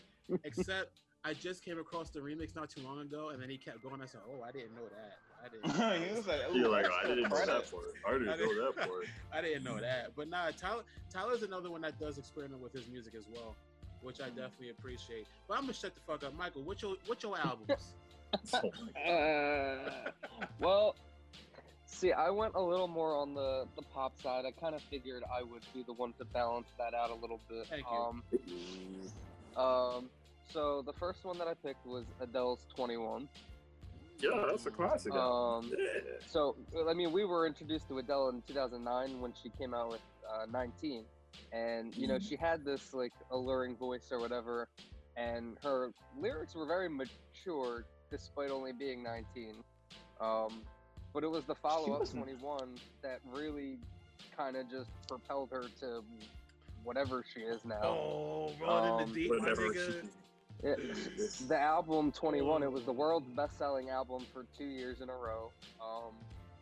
except 0.44 1.00
I 1.26 1.34
just 1.34 1.66
came 1.66 1.80
across 1.80 2.12
the 2.12 2.20
remix 2.20 2.56
not 2.56 2.70
too 2.70 2.82
long 2.82 3.02
ago, 3.02 3.30
and 3.30 3.42
then 3.42 3.50
he 3.50 3.58
kept 3.58 3.84
going. 3.84 4.02
I 4.02 4.06
said, 4.06 4.22
"Oh, 4.30 4.42
I 4.42 4.52
didn't 4.52 4.74
know 4.76 4.84
that. 4.86 5.18
I 5.44 5.48
didn't. 5.50 6.04
he 6.10 6.16
was 6.16 6.28
like, 6.28 6.40
You're 6.54 6.70
like, 6.70 6.84
that's 6.84 6.96
I 7.04 7.08
didn't 7.08 7.30
know 7.30 7.46
that 7.46 7.72
part. 7.72 7.86
I 8.08 8.12
didn't 8.14 8.30
I 8.30 8.38
didn't- 8.38 8.58
know 8.58 8.72
that 8.72 8.88
part. 8.88 9.06
I 9.34 9.42
didn't 9.42 9.64
know 9.64 9.80
that." 9.80 10.16
But 10.16 10.28
nah, 10.30 10.52
Tyler, 10.52 10.84
Tyler's 11.14 11.44
another 11.44 11.70
one 11.72 11.82
that 11.82 12.00
does 12.00 12.18
experiment 12.18 12.62
with 12.62 12.74
his 12.74 12.88
music 12.88 13.14
as 13.16 13.26
well, 13.34 13.56
which 14.02 14.20
I 14.22 14.28
definitely 14.30 14.70
appreciate. 14.72 15.28
But 15.48 15.56
I'm 15.56 15.62
gonna 15.62 15.74
shut 15.74 15.94
the 15.96 16.02
fuck 16.02 16.24
up, 16.24 16.36
Michael. 16.38 16.64
What's 16.64 16.82
your 16.82 16.96
what's 17.06 17.24
your 17.24 17.38
albums? 17.38 17.94
Oh 18.54 18.70
Uh, 19.12 20.12
well, 20.60 20.96
see, 21.88 22.12
I 22.12 22.30
went 22.30 22.54
a 22.54 22.62
little 22.62 22.88
more 22.88 23.16
on 23.16 23.34
the, 23.34 23.66
the 23.76 23.82
pop 23.82 24.22
side. 24.22 24.46
I 24.46 24.52
kind 24.52 24.76
of 24.76 24.84
figured 24.84 25.24
I 25.36 25.42
would 25.42 25.64
be 25.74 25.82
the 25.82 25.94
one 25.94 26.14
to 26.20 26.26
balance 26.26 26.68
that 26.78 26.94
out 26.94 27.10
a 27.10 27.16
little 27.16 27.40
bit. 27.50 27.66
Thank 27.68 27.86
you. 27.92 27.98
Um, 27.98 28.24
God. 29.56 29.96
um, 29.98 30.10
so 30.54 30.84
the 30.84 30.94
first 30.94 31.24
one 31.26 31.40
that 31.40 31.48
I 31.48 31.56
picked 31.56 31.88
was 31.88 32.06
Adele's 32.22 32.60
21. 32.76 33.28
Yeah, 34.20 34.46
that's 34.50 34.66
a 34.66 34.72
classic. 34.72 35.14
Um, 35.14 35.72
yeah. 35.78 35.86
so, 36.28 36.56
I 36.90 36.94
mean, 36.94 37.12
we 37.12 37.24
were 37.26 37.48
introduced 37.48 37.88
to 37.88 37.98
Adele 38.00 38.30
in 38.30 38.42
2009 38.48 39.22
when 39.22 39.34
she 39.42 39.50
came 39.58 39.74
out 39.74 39.90
with 39.90 40.02
uh, 40.30 40.46
19. 40.52 41.06
And, 41.54 41.96
you 41.96 42.08
know, 42.08 42.16
Mhm. 42.16 42.28
she 42.30 42.36
had 42.36 42.66
this, 42.66 42.94
like, 42.94 43.14
alluring 43.32 43.76
voice 43.78 44.12
or 44.12 44.20
whatever. 44.20 44.68
And 45.16 45.58
her 45.64 45.92
lyrics 46.18 46.54
were 46.56 46.66
very 46.66 46.90
mature 46.90 47.86
despite 48.12 48.52
only 48.52 48.74
being 48.74 49.04
19. 49.04 49.64
Um, 50.20 50.64
but 51.14 51.24
it 51.24 51.28
was 51.30 51.46
the 51.46 51.56
follow 51.56 51.94
up 51.94 52.10
21 52.10 52.76
that 53.02 53.20
really 53.26 53.80
kind 54.36 54.58
of 54.58 54.70
just 54.70 54.90
propelled 55.08 55.50
her 55.52 55.64
to 55.80 56.04
whatever 56.84 57.24
she 57.34 57.42
is 57.42 57.64
now. 57.66 57.82
Oh, 57.84 58.52
rolling 58.62 59.04
Um, 59.04 59.08
the 59.10 59.14
deep, 59.16 59.32
my 59.32 59.38
Whatever 59.40 59.70
nigga. 59.70 60.02
she- 60.04 60.10
It, 60.62 61.48
the 61.48 61.58
album 61.58 62.12
21, 62.12 62.64
it 62.64 62.72
was 62.72 62.84
the 62.84 62.92
world's 62.92 63.30
best-selling 63.30 63.90
album 63.90 64.26
for 64.34 64.46
two 64.58 64.66
years 64.66 65.00
in 65.02 65.10
a 65.10 65.16
row. 65.16 65.52
Um, 65.82 66.14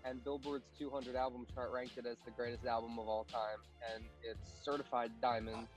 and 0.05 0.23
Billboard's 0.23 0.65
200 0.77 1.15
album 1.15 1.45
chart 1.53 1.71
ranked 1.73 1.97
it 1.97 2.05
as 2.05 2.17
the 2.23 2.31
greatest 2.31 2.65
album 2.65 2.99
of 2.99 3.07
all 3.07 3.25
time. 3.25 3.59
And 3.93 4.03
it's 4.23 4.63
certified 4.63 5.11
diamond, 5.21 5.67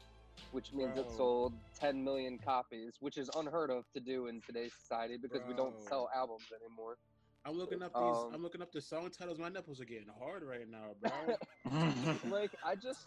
which 0.52 0.72
means 0.72 0.94
Bro. 0.94 1.04
it 1.04 1.10
sold 1.16 1.52
10 1.80 2.04
million 2.04 2.38
copies, 2.38 2.92
which 3.00 3.16
is 3.16 3.30
unheard 3.34 3.70
of 3.70 3.84
to 3.94 4.00
do 4.00 4.26
in 4.26 4.42
today's 4.46 4.72
society 4.78 5.16
because 5.20 5.40
we 5.48 5.54
don't 5.54 5.80
sell 5.80 6.08
albums 6.14 6.44
anymore. 6.62 6.96
I'm 7.44 7.56
looking 7.56 7.82
up 7.82 7.94
these. 7.94 8.02
Um, 8.02 8.32
I'm 8.34 8.42
looking 8.42 8.60
up 8.60 8.70
the 8.70 8.82
song 8.82 9.10
titles. 9.10 9.38
My 9.38 9.48
nipples 9.48 9.80
are 9.80 9.86
getting 9.86 10.08
hard 10.18 10.42
right 10.42 10.68
now, 10.68 10.94
bro. 11.00 12.30
like 12.30 12.50
I 12.62 12.74
just 12.74 13.06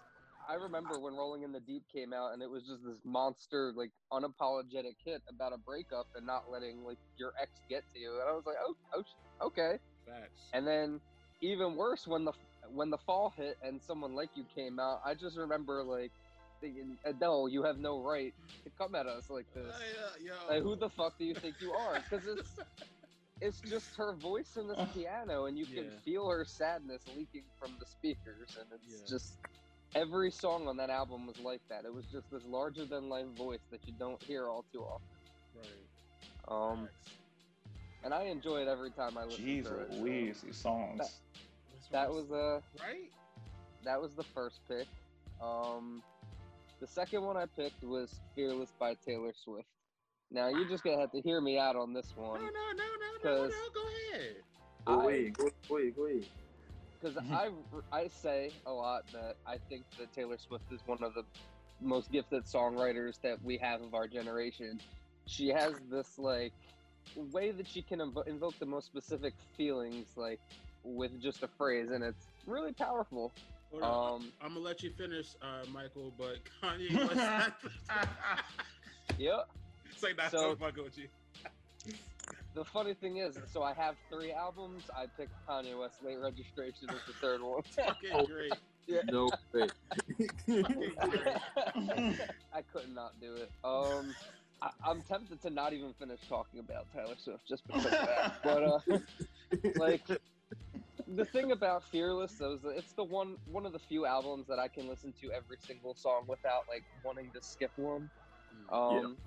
I 0.50 0.56
remember 0.56 1.00
when 1.00 1.14
Rolling 1.16 1.44
in 1.44 1.52
the 1.52 1.60
Deep 1.60 1.84
came 1.94 2.14
out 2.14 2.34
and 2.34 2.42
it 2.42 2.50
was 2.50 2.64
just 2.64 2.84
this 2.84 3.00
monster 3.06 3.74
like 3.76 3.92
unapologetic 4.12 4.96
hit 5.06 5.22
about 5.30 5.54
a 5.54 5.58
breakup 5.58 6.08
and 6.16 6.26
not 6.26 6.44
letting 6.52 6.84
like 6.84 6.98
your 7.18 7.32
ex 7.42 7.52
get 7.70 7.84
to 7.94 8.00
you 8.00 8.12
and 8.20 8.30
I 8.30 8.34
was 8.34 8.44
like 8.46 8.58
oh, 8.66 8.76
oh 8.96 9.48
okay 9.48 9.78
Facts. 10.08 10.50
and 10.54 10.68
then 10.68 11.02
even 11.42 11.76
worse 11.76 12.08
when 12.08 12.26
the 12.26 12.34
when 12.72 12.90
the 12.90 12.98
fall 13.06 13.34
hit 13.36 13.58
and 13.62 13.82
someone 13.82 14.16
like 14.16 14.30
you 14.36 14.46
came 14.56 14.80
out 14.80 15.00
I 15.06 15.14
just 15.16 15.38
remember 15.38 15.84
like 15.84 16.12
thinking 16.62 16.98
Adele 17.06 17.50
you 17.50 17.64
have 17.64 17.78
no 17.78 18.02
right 18.02 18.34
to 18.66 18.72
come 18.78 18.96
at 18.96 19.08
us 19.08 19.30
like 19.30 19.48
this 19.54 19.74
uh, 19.74 20.10
yo. 20.24 20.34
like 20.54 20.64
who 20.64 20.76
the 20.76 20.90
fuck 20.90 21.18
do 21.20 21.26
you 21.26 21.36
think 21.36 21.56
you 21.62 21.72
are 21.74 21.96
because 22.10 22.26
it's 22.28 22.60
it's 23.42 23.62
just 23.62 23.96
her 23.98 24.16
voice 24.16 24.56
and 24.56 24.70
this 24.70 24.80
piano 24.94 25.46
and 25.46 25.58
you 25.58 25.66
can 25.66 25.86
Yeah. 25.86 26.00
feel 26.06 26.30
her 26.30 26.46
sadness 26.46 27.04
leaking 27.16 27.44
from 27.60 27.72
the 27.80 27.86
speakers 27.86 28.56
and 28.60 28.68
it's 28.74 28.88
Yeah. 28.88 29.08
just 29.16 29.38
every 29.96 30.32
song 30.32 30.68
on 30.68 30.78
that 30.78 30.90
album 30.90 31.28
was 31.28 31.40
like 31.40 31.62
that 31.70 31.86
it 31.86 31.94
was 31.94 32.06
just 32.12 32.30
this 32.32 32.44
larger 32.46 32.86
than 32.86 33.10
life 33.10 33.26
voice 33.38 33.60
that 33.72 33.80
you 33.86 33.94
don't 34.00 34.22
hear 34.24 34.48
all 34.48 34.66
too 34.74 34.82
often 34.82 35.08
right. 35.56 36.72
um 36.72 36.86
Facts. 36.86 37.12
and 38.04 38.14
i 38.14 38.24
enjoy 38.24 38.62
it 38.62 38.68
every 38.68 38.92
time 38.92 39.18
i 39.18 39.24
listen 39.26 39.46
Jeez 39.46 39.64
to 39.66 39.80
it 39.80 39.88
so 39.92 39.98
Louise, 40.00 40.42
these 40.42 40.56
songs. 40.58 40.98
That's 41.00 41.20
that 41.92 42.10
what 42.10 42.28
was 42.30 42.32
uh 42.32 42.60
right. 42.84 43.12
that 43.84 44.02
was 44.02 44.14
the 44.14 44.24
first 44.24 44.60
pick 44.68 44.88
um 45.42 46.02
the 46.80 46.88
second 46.88 47.22
one 47.24 47.38
i 47.38 47.46
picked 47.46 47.84
was 47.84 48.20
fearless 48.36 48.74
by 48.80 48.96
taylor 49.06 49.32
swift 49.44 49.68
now 50.32 50.48
you're 50.50 50.68
just 50.68 50.84
gonna 50.84 51.00
have 51.00 51.12
to 51.12 51.22
hear 51.22 51.40
me 51.40 51.60
out 51.60 51.76
on 51.76 51.94
this 51.94 52.12
No, 52.18 52.24
one 52.30 52.40
no, 52.42 52.48
no, 52.48 52.50
no, 52.50 52.84
no, 52.84 53.36
no. 53.38 53.48
'Cause- 53.48 53.54
Go 53.74 53.82
ahead. 54.14 54.36
Go 54.86 55.00
I- 55.00 55.04
away, 55.04 55.30
go 55.30 55.50
away, 55.70 55.92
go 55.92 56.02
away. 56.04 56.24
Because 57.04 57.18
Mhm. 57.24 57.32
I 57.92 57.98
I 58.04 58.08
say 58.08 58.52
a 58.66 58.72
lot 58.72 59.06
that 59.12 59.36
I 59.46 59.58
think 59.58 59.84
that 59.98 60.12
Taylor 60.14 60.38
Swift 60.38 60.72
is 60.72 60.80
one 60.86 61.04
of 61.04 61.14
the 61.14 61.24
most 61.82 62.12
gifted 62.12 62.46
songwriters 62.46 63.20
that 63.22 63.42
we 63.44 63.58
have 63.58 63.82
of 63.82 63.94
our 63.94 64.08
generation. 64.08 64.80
She 65.28 65.50
has 65.50 65.74
this 65.90 66.18
like 66.18 66.54
way 67.32 67.52
that 67.52 67.68
she 67.68 67.82
can 67.82 68.00
invo- 68.00 68.26
invoke 68.28 68.58
the 68.60 68.66
most 68.66 68.86
specific 68.86 69.34
feelings 69.58 70.08
like 70.16 70.40
with 70.84 71.20
just 71.22 71.44
a 71.44 71.48
phrase, 71.48 71.90
and 71.92 72.04
it's 72.04 72.28
really 72.48 72.74
powerful. 72.74 73.32
Hold 73.72 73.84
on. 73.84 74.22
Um, 74.22 74.32
I'm 74.42 74.50
gonna 74.54 74.60
let 74.62 74.84
you 74.84 74.92
finish, 74.92 75.36
uh, 75.42 75.66
Michael. 75.72 76.14
But 76.18 76.38
Kanye 76.62 76.94
West. 77.10 77.52
yeah. 79.18 79.42
it's 79.92 80.04
like 80.04 80.16
not 80.18 80.32
So- 80.32 80.38
so 80.52 80.56
fucking 80.56 80.84
with 80.84 80.98
you. 80.98 81.08
The 82.54 82.64
funny 82.64 82.94
thing 82.94 83.18
is, 83.18 83.38
so 83.52 83.64
I 83.64 83.74
have 83.74 83.96
three 84.12 84.32
albums. 84.32 84.84
I 84.96 85.06
picked 85.18 85.34
Kanye 85.48 85.78
West 85.80 86.04
Late 86.04 86.20
Registration 86.20 86.90
as 86.90 86.98
the 87.08 87.14
third 87.14 87.42
one. 87.42 87.62
Fucking 87.76 88.26
great. 88.26 88.54
No 89.12 89.30
way. 89.54 89.68
I 92.54 92.62
could 92.74 92.94
not 92.94 93.14
do 93.22 93.34
it. 93.36 93.50
Um, 93.64 94.14
I, 94.62 94.70
I'm 94.86 95.02
tempted 95.02 95.42
to 95.42 95.50
not 95.50 95.74
even 95.74 95.94
finish 95.94 96.20
talking 96.28 96.60
about 96.60 96.86
Taylor 96.94 97.16
Swift 97.18 97.48
just 97.48 97.66
because 97.66 97.86
of 97.86 97.92
that. 97.92 98.40
But 98.44 98.64
uh, 98.64 98.80
like 99.78 100.06
the 101.08 101.26
thing 101.26 101.52
about 101.52 101.84
Fearless, 101.92 102.34
though, 102.34 102.54
is 102.54 102.62
that 102.62 102.78
it's 102.78 102.94
the 102.94 103.04
one 103.04 103.38
one 103.52 103.66
of 103.66 103.72
the 103.72 103.80
few 103.80 104.06
albums 104.06 104.48
that 104.48 104.60
I 104.60 104.68
can 104.68 104.88
listen 104.88 105.14
to 105.22 105.32
every 105.32 105.58
single 105.66 105.96
song 105.96 106.26
without 106.28 106.66
like 106.70 106.84
wanting 107.04 107.32
to 107.34 107.42
skip 107.42 107.72
one. 107.78 108.10
Um, 108.72 109.18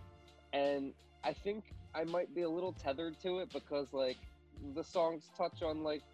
and 0.52 0.92
I 1.24 1.32
think 1.32 1.64
I 1.96 2.04
might 2.04 2.34
be 2.34 2.42
a 2.42 2.50
little 2.50 2.74
tethered 2.74 3.20
to 3.22 3.40
it 3.40 3.52
because 3.52 3.92
like 3.94 4.20
the 4.60 4.84
songs 4.84 5.30
touch 5.36 5.62
on 5.62 5.84
like 5.84 6.04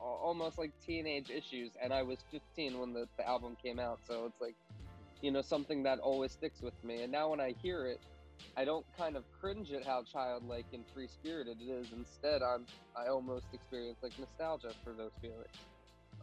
almost 0.00 0.58
like 0.58 0.78
teenage 0.80 1.30
issues, 1.30 1.76
and 1.76 1.94
I 1.94 2.04
was 2.04 2.24
15 2.32 2.78
when 2.80 2.94
the, 2.94 3.08
the 3.18 3.26
album 3.28 3.56
came 3.56 3.80
out, 3.80 4.04
so 4.06 4.26
it's 4.26 4.40
like 4.40 4.58
you 5.22 5.32
know 5.32 5.42
something 5.42 5.84
that 5.84 6.00
always 6.00 6.32
sticks 6.34 6.62
with 6.62 6.82
me. 6.84 7.02
And 7.02 7.12
now 7.12 7.30
when 7.30 7.40
I 7.40 7.52
hear 7.52 7.86
it, 7.86 8.00
I 8.56 8.66
don't 8.66 8.86
kind 8.96 9.16
of 9.16 9.26
cringe 9.32 9.72
at 9.72 9.84
how 9.86 10.04
childlike 10.04 10.68
and 10.72 10.86
free 10.94 11.08
spirited 11.08 11.60
it 11.62 11.70
is. 11.70 11.92
Instead, 11.92 12.42
I'm 12.42 12.68
I 12.96 13.08
almost 13.08 13.54
experience 13.54 14.00
like 14.02 14.18
nostalgia 14.18 14.76
for 14.84 14.96
those 14.96 15.16
feelings. 15.20 15.70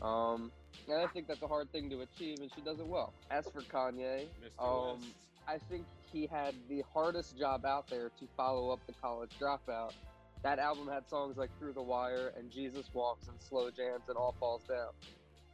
Um, 0.02 0.54
and 0.88 1.02
I 1.02 1.08
think 1.10 1.28
that's 1.28 1.44
a 1.44 1.50
hard 1.50 1.72
thing 1.72 1.92
to 1.92 2.02
achieve, 2.02 2.42
and 2.42 2.52
she 2.54 2.62
does 2.62 2.80
it 2.80 2.88
well. 2.88 3.16
As 3.30 3.50
for 3.50 3.64
Kanye, 3.66 4.36
Mr. 4.40 4.60
um, 4.60 5.02
West. 5.02 5.29
I 5.50 5.58
think 5.58 5.88
he 6.12 6.28
had 6.28 6.68
the 6.68 6.82
hardest 6.94 7.36
job 7.36 7.66
out 7.66 7.90
there 7.90 8.12
to 8.12 8.28
follow 8.38 8.70
up 8.70 8.86
the 8.86 8.94
college 8.94 9.36
dropout. 9.40 9.96
That 10.44 10.60
album 10.60 10.88
had 10.90 11.10
songs 11.10 11.38
like 11.38 11.58
Through 11.58 11.74
the 11.74 11.82
Wire 11.82 12.28
and 12.30 12.52
Jesus 12.52 12.94
Walks 12.94 13.28
and 13.28 13.42
Slow 13.42 13.72
Jams 13.72 14.10
and 14.10 14.16
All 14.16 14.36
Falls 14.40 14.64
Down. 14.66 14.94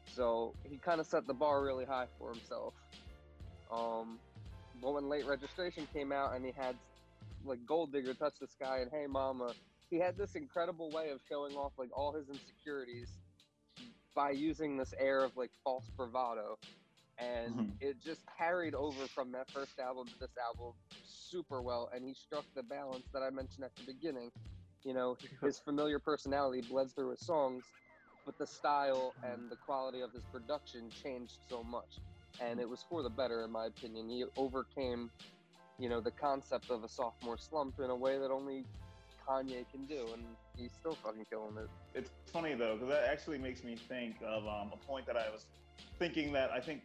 So 0.03 0.57
he 0.65 0.79
kind 0.79 0.99
of 0.99 1.07
set 1.07 1.25
the 1.27 1.33
bar 1.33 1.63
really 1.63 1.85
high 1.85 2.09
for 2.17 2.29
himself. 2.29 2.75
Um, 3.71 4.19
but 4.81 4.91
when 4.91 5.07
Late 5.07 5.25
Registration 5.27 5.87
came 5.87 6.11
out 6.11 6.35
and 6.35 6.45
he 6.45 6.51
had 6.51 6.77
like 7.45 7.65
Gold 7.65 7.93
Digger 7.93 8.15
Touch 8.15 8.39
the 8.41 8.47
Sky 8.47 8.81
and 8.81 8.91
Hey 8.91 9.07
Mama, 9.07 9.55
he 9.89 9.99
had 9.99 10.17
this 10.17 10.35
incredible 10.35 10.91
way 10.91 11.11
of 11.11 11.21
showing 11.23 11.55
off 11.55 11.71
like 11.77 11.91
all 11.93 12.13
his 12.13 12.27
insecurities 12.27 13.17
by 14.13 14.31
using 14.31 14.75
this 14.75 14.93
air 14.99 15.23
of 15.23 15.37
like 15.37 15.53
false 15.63 15.89
bravado 15.89 16.59
and 17.17 17.55
Mhm. 17.55 17.71
it 17.81 17.95
just 18.03 18.21
carried 18.37 18.75
over 18.75 19.07
from 19.07 19.31
that 19.31 19.49
first 19.51 19.79
album 19.79 20.07
to 20.07 20.19
this 20.19 20.37
album 20.37 20.73
super 21.05 21.61
well 21.61 21.89
and 21.93 22.03
he 22.05 22.13
struck 22.13 22.45
the 22.55 22.63
balance 22.63 23.05
that 23.13 23.23
i 23.23 23.29
mentioned 23.29 23.63
at 23.63 23.75
the 23.75 23.83
beginning. 23.83 24.31
You 24.83 24.93
know 24.93 25.17
his 25.41 25.59
familiar 25.59 25.97
personality 25.99 26.61
bled 26.61 26.91
through 26.91 27.11
his 27.11 27.21
songs 27.21 27.63
but 28.25 28.37
the 28.37 28.45
style 28.47 29.15
and 29.23 29.49
the 29.49 29.55
quality 29.55 30.01
of 30.01 30.11
his 30.11 30.23
production 30.31 30.89
changed 31.03 31.37
so 31.49 31.63
much 31.63 31.99
and 32.41 32.59
it 32.59 32.69
was 32.69 32.83
for 32.83 33.01
the 33.01 33.09
better 33.09 33.43
in 33.43 33.51
my 33.51 33.65
opinion. 33.67 34.09
He 34.09 34.25
overcame 34.37 35.09
you 35.79 35.89
know 35.89 36.01
the 36.01 36.11
concept 36.11 36.69
of 36.69 36.83
a 36.83 36.89
sophomore 36.89 37.37
slump 37.37 37.79
in 37.79 37.89
a 37.89 37.95
way 37.95 38.17
that 38.17 38.31
only 38.31 38.65
kanye 39.27 39.69
can 39.71 39.85
do 39.85 40.05
and 40.13 40.21
he's 40.55 40.71
still 40.73 40.93
fucking 40.95 41.25
killing 41.31 41.57
it. 41.57 41.69
It's 41.95 42.11
funny 42.31 42.53
though, 42.53 42.75
because 42.75 42.89
that 42.89 43.05
actually 43.09 43.37
makes 43.37 43.63
me 43.63 43.75
think 43.75 44.17
of 44.21 44.45
um, 44.45 44.71
a 44.73 44.77
point 44.85 45.05
that 45.07 45.17
I 45.17 45.29
was 45.31 45.45
thinking 45.97 46.31
that 46.33 46.51
I 46.51 46.59
think 46.59 46.81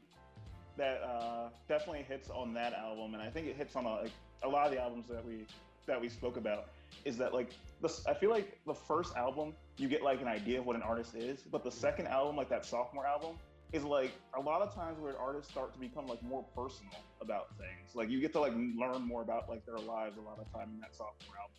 that 0.81 1.03
uh, 1.03 1.51
definitely 1.69 2.05
hits 2.09 2.31
on 2.31 2.55
that 2.55 2.73
album, 2.73 3.13
and 3.13 3.23
I 3.23 3.29
think 3.29 3.47
it 3.47 3.55
hits 3.55 3.77
on 3.77 3.85
a, 3.85 4.01
like, 4.03 4.13
a 4.43 4.49
lot 4.49 4.67
of 4.67 4.73
the 4.73 4.81
albums 4.81 5.07
that 5.11 5.25
we 5.25 5.47
that 5.87 6.01
we 6.01 6.09
spoke 6.09 6.37
about. 6.37 6.71
Is 7.05 7.17
that 7.19 7.33
like 7.35 7.51
the, 7.83 7.91
I 8.09 8.15
feel 8.15 8.31
like 8.31 8.59
the 8.67 8.75
first 8.75 9.15
album 9.15 9.53
you 9.77 9.89
get 9.89 10.03
like 10.03 10.21
an 10.21 10.29
idea 10.29 10.59
of 10.59 10.67
what 10.67 10.77
an 10.77 10.83
artist 10.83 11.15
is, 11.15 11.43
but 11.43 11.63
the 11.63 11.71
second 11.71 12.09
album, 12.09 12.35
like 12.37 12.49
that 12.49 12.65
sophomore 12.65 13.07
album, 13.07 13.37
is 13.73 13.85
like 13.85 14.13
a 14.37 14.41
lot 14.41 14.63
of 14.63 14.75
times 14.75 14.99
where 14.99 15.17
artists 15.19 15.51
start 15.51 15.73
to 15.75 15.79
become 15.79 16.07
like 16.07 16.23
more 16.23 16.45
personal 16.57 17.05
about 17.21 17.49
things. 17.59 17.95
Like 17.95 18.09
you 18.09 18.21
get 18.21 18.33
to 18.33 18.41
like 18.41 18.55
learn 18.55 19.07
more 19.07 19.23
about 19.23 19.49
like 19.49 19.65
their 19.67 19.79
lives 19.79 20.17
a 20.17 20.23
lot 20.23 20.39
of 20.39 20.51
time 20.53 20.71
in 20.75 20.81
that 20.81 20.95
sophomore 20.95 21.37
album 21.37 21.57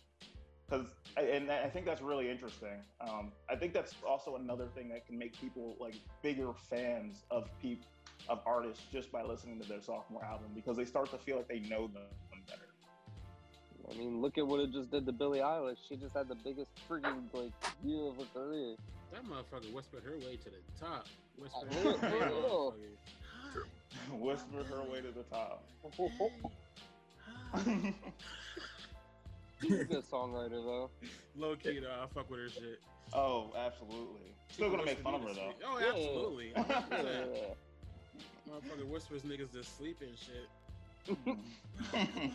because 0.72 0.86
and 1.16 1.50
I 1.50 1.68
think 1.68 1.84
that's 1.84 2.00
really 2.00 2.30
interesting. 2.30 2.80
Um, 3.00 3.32
I 3.50 3.56
think 3.56 3.74
that's 3.74 3.94
also 4.06 4.36
another 4.36 4.66
thing 4.74 4.88
that 4.88 5.06
can 5.06 5.18
make 5.18 5.38
people 5.38 5.76
like 5.78 5.94
bigger 6.22 6.52
fans 6.70 7.24
of 7.30 7.50
people 7.60 7.86
of 8.28 8.40
artists 8.46 8.84
just 8.92 9.10
by 9.10 9.22
listening 9.22 9.60
to 9.60 9.68
their 9.68 9.80
sophomore 9.80 10.24
album 10.24 10.46
because 10.54 10.76
they 10.76 10.84
start 10.84 11.10
to 11.10 11.18
feel 11.18 11.36
like 11.36 11.48
they 11.48 11.58
know 11.60 11.88
them 11.88 12.04
better. 12.46 12.68
I 13.90 13.98
mean, 13.98 14.22
look 14.22 14.38
at 14.38 14.46
what 14.46 14.60
it 14.60 14.72
just 14.72 14.90
did 14.90 15.06
to 15.06 15.12
Billie 15.12 15.40
Eilish. 15.40 15.76
She 15.88 15.96
just 15.96 16.14
had 16.14 16.28
the 16.28 16.36
biggest 16.36 16.70
freaking 16.88 17.24
like 17.32 17.52
year 17.84 18.06
of 18.06 18.16
her 18.16 18.24
career. 18.32 18.76
That 19.12 19.24
motherfucker 19.24 19.72
whispered 19.74 20.04
her 20.04 20.16
way 20.18 20.36
to 20.36 20.44
the 20.44 20.56
top. 20.80 21.06
Whispered 21.36 21.72
her 21.74 22.08
way 22.08 22.26
real. 22.26 22.74
motherfucker. 22.74 24.18
Whisper 24.18 24.64
her 24.64 24.82
way 24.90 25.00
to 25.02 25.10
the 25.10 25.24
top. 25.24 25.64
Hi. 29.62 29.68
She's 29.68 29.80
a 29.80 29.84
good 29.84 30.04
songwriter 30.10 30.50
though. 30.50 30.90
Low 31.36 31.56
key 31.56 31.78
though, 31.80 31.90
I 32.02 32.06
fuck 32.14 32.30
with 32.30 32.40
her 32.40 32.48
shit. 32.50 32.80
oh, 33.12 33.52
absolutely. 33.56 34.34
Still 34.50 34.70
gonna 34.70 34.84
make 34.84 34.98
fun 35.00 35.14
of 35.14 35.22
her 35.22 35.34
though. 35.34 35.52
Oh, 35.64 35.78
absolutely. 35.78 36.52
Yeah. 36.56 36.82
100%. 36.90 37.54
Motherfucker 38.50 38.86
whispers 38.86 39.22
niggas 39.22 39.52
to 39.52 39.62
sleep 39.64 40.00
and 40.02 40.16
shit. 40.18 40.48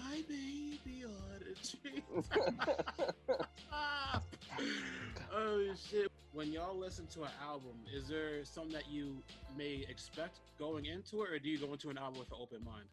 My 0.01 0.23
baby 0.27 1.03
on 1.05 1.11
a 1.41 1.53
tree. 1.65 2.03
oh 5.33 5.73
shit. 5.89 6.11
When 6.33 6.51
y'all 6.51 6.77
listen 6.77 7.07
to 7.13 7.23
an 7.23 7.31
album, 7.43 7.73
is 7.93 8.07
there 8.07 8.43
something 8.45 8.73
that 8.73 8.89
you 8.89 9.17
may 9.57 9.85
expect 9.89 10.39
going 10.59 10.85
into 10.85 11.23
it, 11.23 11.31
or 11.31 11.39
do 11.39 11.49
you 11.49 11.57
go 11.57 11.71
into 11.71 11.89
an 11.89 11.97
album 11.97 12.19
with 12.19 12.31
an 12.31 12.37
open 12.39 12.63
mind? 12.63 12.85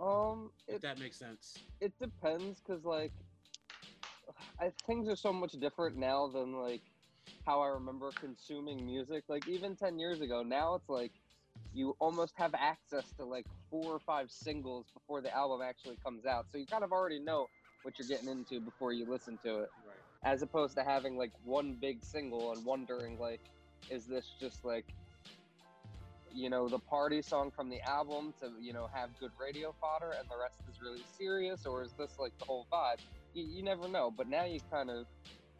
um, 0.00 0.50
If 0.68 0.76
it 0.76 0.82
that 0.82 0.98
makes 0.98 1.16
sense. 1.16 1.58
it 1.80 1.92
depends 1.98 2.60
because 2.60 2.84
like, 2.84 3.12
I 4.60 4.72
things 4.86 5.08
are 5.08 5.16
so 5.16 5.32
much 5.32 5.52
different 5.52 5.96
now 5.96 6.28
than 6.28 6.54
like 6.54 6.82
how 7.46 7.60
I 7.60 7.68
remember 7.68 8.10
consuming 8.20 8.84
music. 8.86 9.24
Like 9.28 9.48
even 9.48 9.76
ten 9.76 9.98
years 9.98 10.20
ago, 10.20 10.42
now 10.42 10.74
it's 10.76 10.88
like 10.88 11.12
you 11.74 11.96
almost 12.00 12.34
have 12.36 12.54
access 12.54 13.12
to 13.14 13.24
like 13.24 13.46
four 13.70 13.92
or 13.92 14.00
five 14.00 14.30
singles 14.30 14.86
before 14.94 15.20
the 15.22 15.34
album 15.34 15.60
actually 15.62 15.96
comes 16.04 16.26
out, 16.26 16.46
so 16.50 16.58
you 16.58 16.66
kind 16.66 16.84
of 16.84 16.92
already 16.92 17.18
know 17.18 17.48
what 17.82 17.98
you're 17.98 18.08
getting 18.08 18.28
into 18.28 18.60
before 18.60 18.92
you 18.92 19.06
listen 19.06 19.38
to 19.44 19.60
it. 19.60 19.70
Right. 19.86 19.96
as 20.24 20.42
opposed 20.42 20.76
to 20.76 20.84
having 20.84 21.16
like 21.16 21.32
one 21.44 21.76
big 21.80 22.02
single 22.02 22.52
and 22.52 22.64
wondering 22.64 23.18
like 23.18 23.40
is 23.90 24.06
this 24.06 24.26
just 24.40 24.64
like 24.64 24.86
you 26.34 26.48
know 26.48 26.68
the 26.68 26.78
party 26.78 27.20
song 27.22 27.50
from 27.50 27.68
the 27.68 27.80
album 27.88 28.32
to 28.40 28.50
you 28.60 28.72
know 28.72 28.88
have 28.94 29.10
good 29.18 29.32
radio 29.40 29.74
fodder 29.80 30.12
and 30.18 30.28
the 30.30 30.36
rest 30.40 30.60
is 30.68 30.80
really 30.80 31.02
serious 31.18 31.66
or 31.66 31.82
is 31.82 31.92
this 31.98 32.18
like 32.18 32.32
the 32.38 32.44
whole 32.44 32.66
vibe 32.72 33.00
you, 33.34 33.44
you 33.44 33.62
never 33.62 33.88
know 33.88 34.10
but 34.10 34.28
now 34.28 34.44
you 34.44 34.60
kind 34.70 34.90
of 34.90 35.06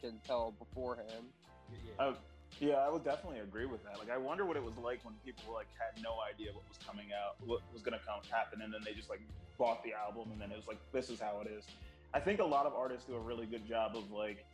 can 0.01 0.19
tell 0.25 0.53
beforehand 0.59 1.25
Yeah. 1.71 1.77
Oh, 1.99 2.15
yeah, 2.59 2.75
I 2.75 2.89
would 2.89 3.03
definitely 3.03 3.39
agree 3.39 3.65
with 3.65 3.83
that. 3.83 3.97
Like, 3.99 4.09
I 4.09 4.17
wonder 4.17 4.45
what 4.45 4.57
it 4.57 4.63
was 4.63 4.77
like 4.77 5.03
when 5.03 5.15
people 5.25 5.53
like 5.53 5.67
had 5.77 6.01
no 6.03 6.17
idea 6.31 6.53
what 6.53 6.63
was 6.67 6.77
coming 6.85 7.07
out, 7.11 7.35
what 7.45 7.61
was 7.73 7.81
gonna 7.81 7.99
come 8.05 8.21
happen, 8.29 8.61
and 8.61 8.73
then 8.73 8.81
they 8.85 8.93
just 8.93 9.09
like 9.09 9.21
bought 9.57 9.83
the 9.83 9.93
album, 9.93 10.31
and 10.31 10.39
then 10.39 10.51
it 10.51 10.57
was 10.57 10.67
like, 10.67 10.77
this 10.91 11.09
is 11.09 11.19
how 11.19 11.41
it 11.41 11.49
is. 11.49 11.65
I 12.13 12.19
think 12.19 12.39
a 12.39 12.45
lot 12.45 12.65
of 12.65 12.73
artists 12.73 13.07
do 13.07 13.15
a 13.15 13.19
really 13.19 13.45
good 13.45 13.67
job 13.67 13.95
of 13.95 14.11
like 14.11 14.45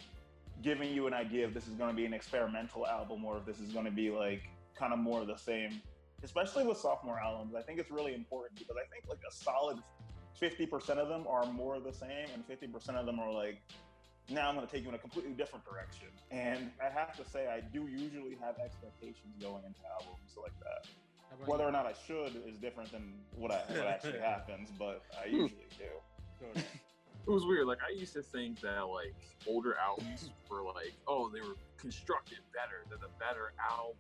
giving 0.62 0.93
you 0.93 1.08
an 1.08 1.13
idea 1.13 1.45
if 1.45 1.53
this 1.53 1.67
is 1.67 1.73
going 1.73 1.89
to 1.89 1.95
be 1.95 2.05
an 2.05 2.13
experimental 2.13 2.88
album 2.88 3.25
or 3.25 3.38
if 3.38 3.45
this 3.45 3.60
is 3.60 3.71
going 3.73 3.86
to 3.86 3.91
be 3.91 4.10
like 4.10 4.43
kind 4.75 4.93
of 4.93 4.99
more 4.99 5.21
of 5.21 5.27
the 5.27 5.38
same. 5.38 5.82
Especially 6.23 6.65
with 6.65 6.77
sophomore 6.77 7.19
albums, 7.19 7.55
I 7.55 7.62
think 7.62 7.79
it's 7.79 7.91
really 7.91 8.13
important 8.13 8.60
because 8.60 8.75
I 8.75 8.88
think 8.91 9.05
like 9.10 9.19
a 9.29 9.34
solid 9.34 9.77
50% 10.42 10.89
of 10.98 11.10
them 11.10 11.26
are 11.28 11.46
more 11.46 11.76
of 11.76 11.84
the 11.84 11.94
same, 11.94 12.28
and 12.34 12.48
50% 12.48 12.96
of 12.96 13.06
them 13.06 13.20
are 13.20 13.32
like 13.32 13.62
now 14.32 14.48
I'm 14.48 14.56
going 14.56 14.65
to 14.65 14.72
take 14.72 14.84
you 14.84 14.89
in 14.89 14.96
a 14.96 15.00
completely 15.00 15.34
different 15.34 15.65
direction. 15.65 16.08
And 16.32 16.70
I 16.80 16.89
have 16.89 17.15
to 17.18 17.30
say, 17.30 17.48
I 17.48 17.62
do 17.62 17.88
usually 17.88 18.38
have 18.42 18.58
expectations 18.63 19.34
going 19.42 19.63
into 19.65 19.82
albums 19.92 20.38
like 20.42 20.54
that. 20.60 20.88
Whether 21.46 21.63
you? 21.63 21.70
or 21.70 21.72
not 21.72 21.86
I 21.86 21.94
should 22.06 22.42
is 22.48 22.58
different 22.58 22.92
than 22.92 23.13
what, 23.36 23.52
I, 23.52 23.62
what 23.70 23.88
actually 23.88 24.20
happens, 24.24 24.70
but 24.78 25.04
I 25.18 25.30
hmm. 25.30 25.36
usually 25.36 25.68
do. 25.78 26.62
It 27.28 27.30
was 27.30 27.46
weird. 27.46 27.68
Like 27.68 27.80
I 27.88 27.92
used 27.92 28.13
to 28.13 28.22
think 28.22 28.62
that 28.62 28.88
like 28.88 29.15
older 29.48 29.76
albums 29.78 30.30
were 30.50 30.63
like, 30.63 30.94
oh, 31.08 31.30
they 31.30 31.42
were 31.42 31.56
constructed 31.78 32.39
better. 32.54 32.86
They're 32.89 32.98
the 32.98 33.13
better 33.20 33.54
albums. 33.60 33.98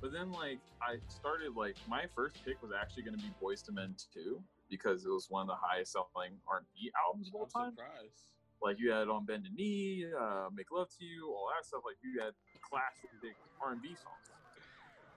But 0.00 0.12
then 0.12 0.32
like 0.32 0.58
I 0.82 0.96
started 1.08 1.54
like 1.54 1.76
my 1.88 2.04
first 2.14 2.44
pick 2.44 2.60
was 2.62 2.72
actually 2.78 3.04
going 3.04 3.16
to 3.16 3.22
be 3.22 3.30
Boyz 3.42 3.68
II 3.68 3.74
Men 3.74 3.94
2 4.12 4.42
because 4.70 5.04
it 5.04 5.10
was 5.10 5.26
one 5.28 5.42
of 5.42 5.48
the 5.48 5.58
highest 5.60 5.92
selling 5.92 6.38
R&B 6.48 6.92
albums 6.96 7.28
of 7.28 7.34
all 7.34 7.48
I'm 7.54 7.62
time. 7.64 7.72
surprised. 7.76 8.24
Like 8.62 8.76
you 8.78 8.92
had 8.92 9.08
on 9.08 9.24
Bended 9.24 9.52
Knee, 9.54 10.04
uh, 10.18 10.48
Make 10.54 10.70
Love 10.70 10.88
to 10.98 11.04
You, 11.04 11.28
all 11.34 11.48
that 11.56 11.66
stuff. 11.66 11.80
Like 11.84 11.96
you 12.02 12.20
had 12.20 12.32
classic 12.62 13.10
R&B 13.60 13.88
songs. 13.88 14.26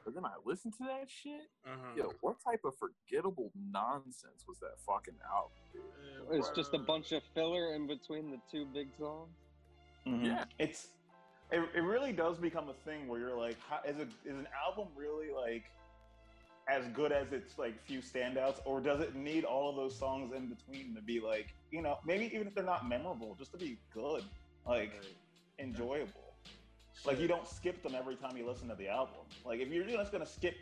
But 0.05 0.15
then 0.15 0.25
I 0.25 0.31
listened 0.45 0.73
to 0.79 0.83
that 0.83 1.07
shit. 1.09 1.47
Uh-huh. 1.65 1.93
Yo, 1.95 2.11
what 2.19 2.35
type 2.43 2.61
of 2.65 2.73
forgettable 2.75 3.51
nonsense 3.71 4.43
was 4.47 4.59
that 4.59 4.75
fucking 4.85 5.13
album, 5.33 5.51
dude? 5.71 5.81
Uh, 6.29 6.37
it's 6.37 6.49
just 6.55 6.73
a 6.73 6.77
bunch 6.79 7.13
of 7.13 7.21
filler 7.33 7.73
in 7.75 7.87
between 7.87 8.29
the 8.31 8.37
two 8.51 8.65
big 8.73 8.89
songs 8.97 9.29
Mhm. 10.05 10.25
Yeah. 10.25 10.43
it's 10.59 10.89
it, 11.51 11.61
it 11.75 11.79
really 11.81 12.11
does 12.11 12.37
become 12.37 12.67
a 12.67 12.73
thing 12.85 13.07
where 13.07 13.19
you're 13.21 13.37
like, 13.37 13.57
how, 13.69 13.79
is 13.87 13.97
it 13.99 14.09
is 14.25 14.35
an 14.37 14.47
album 14.67 14.87
really 14.97 15.27
like 15.31 15.63
as 16.67 16.87
good 16.87 17.11
as 17.11 17.31
its 17.31 17.57
like 17.57 17.81
few 17.85 17.99
standouts, 17.99 18.59
or 18.65 18.79
does 18.81 19.01
it 19.01 19.15
need 19.15 19.43
all 19.43 19.69
of 19.69 19.75
those 19.75 19.97
songs 19.97 20.33
in 20.33 20.47
between 20.47 20.95
to 20.95 21.01
be 21.01 21.19
like, 21.19 21.53
you 21.71 21.81
know, 21.81 21.97
maybe 22.05 22.25
even 22.33 22.47
if 22.47 22.55
they're 22.55 22.63
not 22.63 22.87
memorable, 22.87 23.35
just 23.37 23.51
to 23.51 23.57
be 23.57 23.77
good, 23.93 24.23
like 24.65 24.93
enjoyable. 25.59 26.35
Like 27.05 27.19
you 27.19 27.27
don't 27.27 27.47
skip 27.47 27.81
them 27.83 27.95
every 27.95 28.15
time 28.15 28.37
you 28.37 28.47
listen 28.47 28.67
to 28.69 28.75
the 28.75 28.87
album. 28.87 29.25
Like 29.45 29.59
if 29.59 29.69
you're 29.69 29.85
just 29.85 30.11
gonna 30.11 30.25
skip 30.25 30.55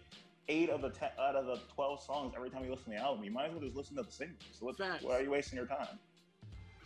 eight 0.48 0.70
of 0.70 0.82
the 0.82 0.90
ten, 0.90 1.10
out 1.20 1.36
of 1.36 1.46
the 1.46 1.60
twelve 1.74 2.02
songs 2.02 2.34
every 2.36 2.50
time 2.50 2.64
you 2.64 2.72
listen 2.72 2.86
to 2.86 2.98
the 2.98 3.04
album, 3.04 3.24
you 3.24 3.32
might 3.32 3.48
as 3.48 3.52
well 3.52 3.62
just 3.62 3.76
listen 3.76 3.96
to 3.98 4.04
the 4.04 4.12
singles. 4.12 4.42
So 4.52 4.74
why 5.02 5.16
are 5.16 5.22
you 5.22 5.30
wasting 5.30 5.58
your 5.58 5.68
time? 5.68 6.00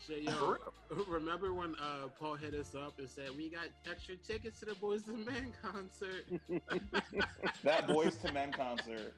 Shit, 0.05 0.23
yo, 0.23 0.57
remember 1.07 1.53
when 1.53 1.75
uh, 1.75 2.07
Paul 2.19 2.35
hit 2.35 2.53
us 2.53 2.75
up 2.75 2.99
and 2.99 3.09
said 3.09 3.29
we 3.35 3.49
got 3.49 3.65
extra 3.89 4.15
tickets 4.17 4.59
to 4.59 4.65
the 4.65 4.75
Boys 4.75 5.07
and 5.07 5.25
Men 5.25 5.51
concert? 5.61 6.25
that 7.63 7.87
Boyz 7.87 8.23
II 8.23 8.31
Men 8.31 8.51
concert. 8.51 9.13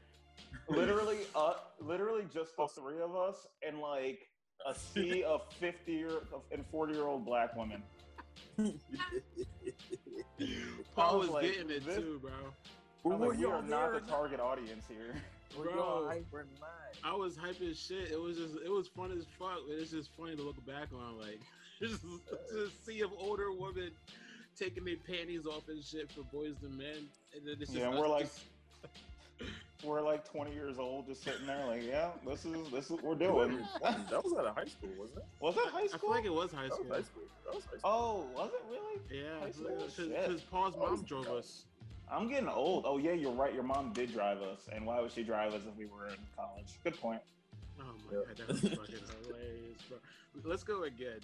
Literally, 0.70 1.20
uh, 1.36 1.54
literally 1.82 2.24
just 2.34 2.56
the 2.56 2.68
three 2.68 3.02
of 3.02 3.16
us 3.16 3.48
and 3.68 3.80
like 3.80 4.20
a 4.66 4.74
sea 4.74 5.24
of 5.28 5.42
fifty 5.60 5.94
year 5.94 6.22
and 6.52 6.66
forty 6.72 6.94
year 6.94 7.04
old 7.06 7.26
black 7.26 7.56
women. 7.58 7.84
Paul 10.96 11.20
was 11.20 11.28
was 11.28 11.30
like, 11.30 11.44
getting 11.52 11.70
it 11.70 11.86
this- 11.86 11.98
too, 11.98 12.20
bro. 12.22 12.32
I 12.32 13.08
was 13.10 13.20
Were 13.20 13.28
like, 13.28 13.38
we 13.38 13.44
y'all 13.44 13.54
are 13.54 13.62
not 13.62 13.94
the 13.94 14.00
target 14.02 14.40
audience 14.40 14.86
here. 14.88 15.16
Were 15.58 15.66
Bro. 15.66 15.76
y'all 15.76 16.08
hyper 16.08 16.46
night? 16.60 16.98
I 17.04 17.14
was 17.16 17.38
hype 17.38 17.62
as 17.62 17.80
shit. 17.80 18.12
It 18.12 18.20
was 18.20 18.38
just, 18.38 18.56
it 18.64 18.70
was 18.72 18.88
fun 18.88 19.12
as 19.12 19.24
fuck. 19.40 19.60
But 19.68 19.78
it's 19.80 19.92
just 19.92 20.10
funny 20.18 20.36
to 20.36 20.42
look 20.42 20.64
back 20.66 20.88
on, 20.94 21.18
like, 21.20 21.40
just 21.80 22.02
just 22.52 22.86
see 22.86 23.02
of 23.02 23.12
older 23.20 23.52
women 23.52 23.92
taking 24.60 24.84
their 24.86 24.96
panties 24.98 25.46
off 25.46 25.68
and 25.70 25.84
shit 25.84 26.12
for 26.12 26.22
boys 26.36 26.56
and 26.64 26.76
men, 26.78 27.08
and 27.36 27.46
then 27.46 27.56
it's 27.60 27.72
just 27.72 27.74
Yeah, 27.74 27.90
and 27.90 27.98
we're 28.00 28.08
like, 28.08 28.24
just- 28.24 28.42
we're 29.84 30.02
like 30.02 30.28
twenty 30.30 30.54
years 30.54 30.80
old, 30.80 31.06
just 31.08 31.24
sitting 31.24 31.46
there, 31.46 31.64
like, 31.68 31.84
yeah, 31.88 32.10
this 32.26 32.44
is 32.46 32.70
this 32.72 32.86
is 32.86 32.92
what 32.92 33.04
we're 33.04 33.16
doing. 33.16 33.60
that 33.84 34.24
was 34.24 34.34
out 34.34 34.46
of 34.48 34.56
high 34.56 34.66
school, 34.66 34.90
wasn't 34.98 35.20
it? 35.20 35.26
was 35.40 35.54
that 35.56 35.68
high 35.68 35.86
school? 35.88 35.96
I 35.96 36.00
feel 36.00 36.10
like 36.12 36.26
it 36.26 36.34
was 36.34 36.52
high 36.52 36.64
That 36.64 36.70
was 36.72 36.80
school. 36.80 36.96
high 36.96 37.02
school. 37.04 37.24
That 37.46 37.56
was 37.56 37.64
high 37.66 37.78
school. 37.78 37.92
Oh, 37.92 38.26
was 38.36 38.52
it 38.54 38.64
really? 38.72 39.24
Yeah, 39.24 39.40
High 39.40 39.52
school? 39.52 39.76
because 39.78 39.94
Shit. 40.42 40.52
Paul's 40.52 40.74
Oh, 40.78 40.86
mom 40.90 41.04
drove 41.04 41.26
God. 41.28 41.38
us. 41.38 41.66
I'm 42.12 42.30
getting 42.30 42.48
old. 42.48 42.84
Oh 42.88 42.98
yeah, 42.98 43.12
you're 43.12 43.32
right. 43.34 43.54
Your 43.54 43.64
mom 43.64 43.92
did 43.94 44.14
drive 44.14 44.42
us, 44.42 44.68
and 44.74 44.86
why 44.86 45.00
would 45.02 45.12
she 45.12 45.24
drive 45.24 45.54
us 45.54 45.62
if 45.68 45.78
we 45.78 45.86
were 45.86 46.08
in 46.08 46.16
college? 46.36 46.80
Good 46.84 47.00
point. 47.00 47.22
Oh 47.80 47.84
my 48.10 48.18
Yeah. 48.18 48.24
god, 48.28 48.38
that 48.38 48.48
was 48.48 48.62
fucking 48.62 49.04
hilarious, 49.24 49.82
bro. 49.90 49.98
Let's 50.44 50.64
go 50.64 50.84
again. 50.84 51.20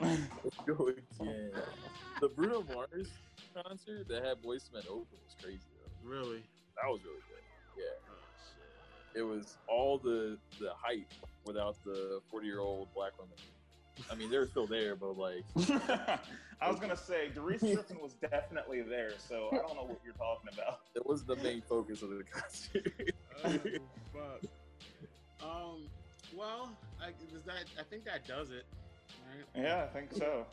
Let's 0.00 0.20
go 0.66 0.88
again. 0.88 1.52
The 2.20 2.28
Bruno 2.28 2.64
Mars 2.74 3.08
concert 3.54 4.08
that 4.08 4.24
had 4.24 4.42
Boyz 4.42 4.64
II 4.72 4.74
Men 4.74 4.82
open 4.90 5.18
was 5.24 5.36
crazy 5.42 5.60
though. 5.78 6.08
really? 6.08 6.42
That 6.82 6.90
was 6.90 7.00
really 7.04 7.22
good. 7.28 7.44
Yeah. 7.84 8.10
Oh 8.10 8.14
shit. 9.14 9.20
It 9.20 9.22
was 9.22 9.58
all 9.68 9.98
the 9.98 10.36
the 10.58 10.70
hype 10.76 11.12
without 11.46 11.76
the 11.84 12.20
forty 12.30 12.46
year 12.48 12.60
old 12.60 12.88
black 12.94 13.12
women. 13.18 13.36
I 14.10 14.14
mean, 14.14 14.30
they're 14.30 14.46
still 14.46 14.66
there, 14.66 14.96
but 14.96 15.16
like, 15.16 15.44
I 16.60 16.70
was 16.70 16.80
gonna 16.80 16.96
say 16.96 17.28
Doris 17.34 17.60
Griffin 17.62 17.98
was 18.00 18.14
definitely 18.14 18.82
there, 18.82 19.12
so 19.18 19.48
I 19.52 19.56
don't 19.56 19.76
know 19.76 19.84
what 19.84 20.00
you're 20.04 20.14
talking 20.14 20.50
about. 20.52 20.80
it 20.94 21.06
was 21.06 21.24
the 21.24 21.36
main 21.36 21.62
focus 21.62 22.02
of 22.02 22.10
the 22.10 22.24
concert. 22.30 22.92
Oh, 23.44 23.50
fuck. 24.12 24.50
Um. 25.42 25.82
Well, 26.36 26.70
I, 27.00 27.10
does 27.32 27.44
that? 27.44 27.64
I 27.78 27.82
think 27.84 28.04
that 28.06 28.26
does 28.26 28.50
it. 28.50 28.64
Right. 29.26 29.64
Yeah, 29.64 29.84
I 29.84 29.86
think 29.86 30.12
so. 30.12 30.46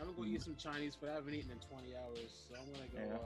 I'm 0.00 0.06
gonna 0.06 0.16
go 0.16 0.24
eat 0.24 0.42
some 0.42 0.56
Chinese, 0.56 0.96
but 0.98 1.10
I 1.10 1.14
haven't 1.14 1.34
eaten 1.34 1.50
in 1.50 1.58
20 1.68 1.94
hours, 1.96 2.32
so 2.48 2.56
I'm 2.58 2.72
gonna 2.72 2.86
go. 2.86 2.98
Yeah. 2.98 3.14
Uh, 3.14 3.18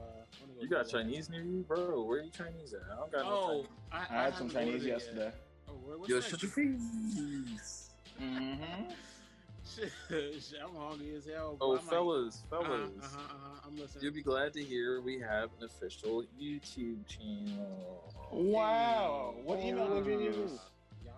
I'm 0.42 0.48
gonna 0.48 0.56
go 0.56 0.62
you 0.62 0.68
got. 0.68 0.88
Chinese 0.88 1.30
near 1.30 1.42
you, 1.42 1.64
bro? 1.68 2.02
Where 2.02 2.18
are 2.18 2.22
you 2.22 2.30
Chinese 2.30 2.74
at? 2.74 2.80
I 2.92 2.96
don't 2.96 3.12
got 3.12 3.24
no 3.24 3.30
Oh, 3.30 3.46
Chinese. 3.48 3.66
I, 3.92 3.98
I 4.10 4.22
had 4.24 4.34
some 4.34 4.50
Chinese 4.50 4.74
ordered 4.74 4.82
it 4.84 4.88
yet. 4.88 4.98
yesterday. 4.98 5.32
Oh, 5.68 5.72
where, 5.84 5.98
what's 5.98 6.10
Yo, 6.10 6.16
that? 6.16 6.24
shut 6.28 6.42
your 6.42 6.50
face. 6.50 7.90
Mm-hmm. 8.20 8.82
I'm 10.10 10.74
hungry 10.74 11.14
as 11.16 11.26
hell. 11.26 11.56
Oh, 11.60 11.72
I 11.72 11.74
might- 11.76 11.84
fellas, 11.84 12.42
fellas. 12.50 12.68
Uh-huh, 12.70 12.74
uh-huh, 13.02 13.18
uh-huh. 13.18 13.60
I'm 13.66 13.76
listening. 13.76 14.04
You'll 14.04 14.14
be 14.14 14.22
glad 14.22 14.52
to 14.54 14.62
hear 14.62 15.00
we 15.00 15.18
have 15.20 15.50
an 15.58 15.64
official 15.64 16.24
YouTube 16.40 17.06
channel. 17.06 18.14
Wow. 18.32 19.34
What 19.44 19.60
email 19.60 20.02
did 20.02 20.20
you 20.20 20.20
use? 20.20 20.58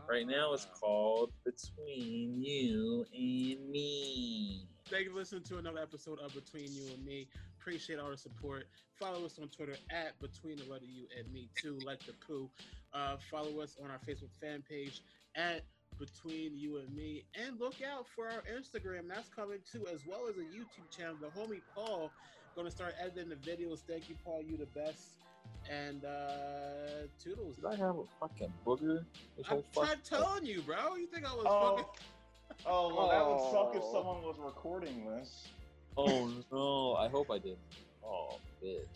Right 0.08 0.26
now 0.26 0.54
it's 0.54 0.66
called 0.80 1.32
Between 1.44 2.42
You 2.42 3.04
and 3.12 3.70
Me. 3.70 4.62
Thank 4.88 5.04
you 5.04 5.10
for 5.10 5.18
listening 5.18 5.42
to 5.44 5.58
another 5.58 5.80
episode 5.80 6.18
of 6.20 6.32
Between 6.34 6.72
You 6.72 6.94
and 6.94 7.04
Me. 7.04 7.28
Appreciate 7.60 7.98
all 7.98 8.10
the 8.10 8.16
support. 8.16 8.64
Follow 8.98 9.26
us 9.26 9.38
on 9.38 9.48
Twitter 9.48 9.76
at 9.90 10.18
Between 10.18 10.56
the 10.56 10.64
Letter 10.64 10.86
You 10.86 11.04
and 11.18 11.30
Me 11.30 11.50
too, 11.60 11.78
like 11.84 12.00
the 12.06 12.14
poo. 12.26 12.48
Uh, 12.94 13.16
follow 13.30 13.60
us 13.60 13.76
on 13.84 13.90
our 13.90 13.98
Facebook 13.98 14.30
fan 14.40 14.62
page 14.66 15.02
at 15.36 15.64
Between 15.98 16.56
You 16.56 16.78
and 16.78 16.94
Me, 16.94 17.24
and 17.34 17.58
look 17.58 17.76
out 17.82 18.06
for 18.14 18.26
our 18.28 18.42
Instagram. 18.54 19.08
That's 19.08 19.28
coming 19.28 19.58
too, 19.70 19.84
as 19.92 20.06
well 20.06 20.28
as 20.28 20.37
a 20.37 20.40
YouTube 20.46 20.88
channel. 20.96 21.16
The 21.20 21.26
homie 21.28 21.61
Paul 21.74 22.11
gonna 22.54 22.70
start 22.70 22.94
editing 23.00 23.28
the 23.28 23.34
videos. 23.37 23.80
Thank 23.80 24.08
you, 24.08 24.14
Paul. 24.24 24.42
You 24.42 24.56
the 24.56 24.66
best. 24.66 25.00
And 25.70 26.04
uh 26.04 27.06
toodles. 27.22 27.56
Did 27.56 27.64
I 27.66 27.76
have 27.76 27.96
a 27.96 28.04
fucking 28.20 28.52
booger? 28.66 29.04
This 29.37 29.46
I'm 29.46 29.62
whole 29.62 29.64
fuck- 29.72 30.02
telling 30.04 30.46
you, 30.46 30.61
bro. 30.62 30.94
You 30.96 31.06
think 31.06 31.24
I 31.28 31.34
was 31.34 31.44
Oh, 31.48 31.76
fucking? 31.76 31.90
oh 32.66 32.94
well, 32.94 33.08
that 33.08 33.26
would 33.26 33.50
suck 33.50 33.74
if 33.74 33.82
Oh. 33.84 33.92
someone 33.92 34.22
was 34.22 34.37
recording 34.38 35.04
this. 35.06 35.48
Oh 35.96 36.30
no! 36.52 36.94
I 36.94 37.08
hope 37.08 37.30
I 37.30 37.38
didn't. 37.38 37.58
Oh, 38.04 38.38
bitch. 38.62 38.87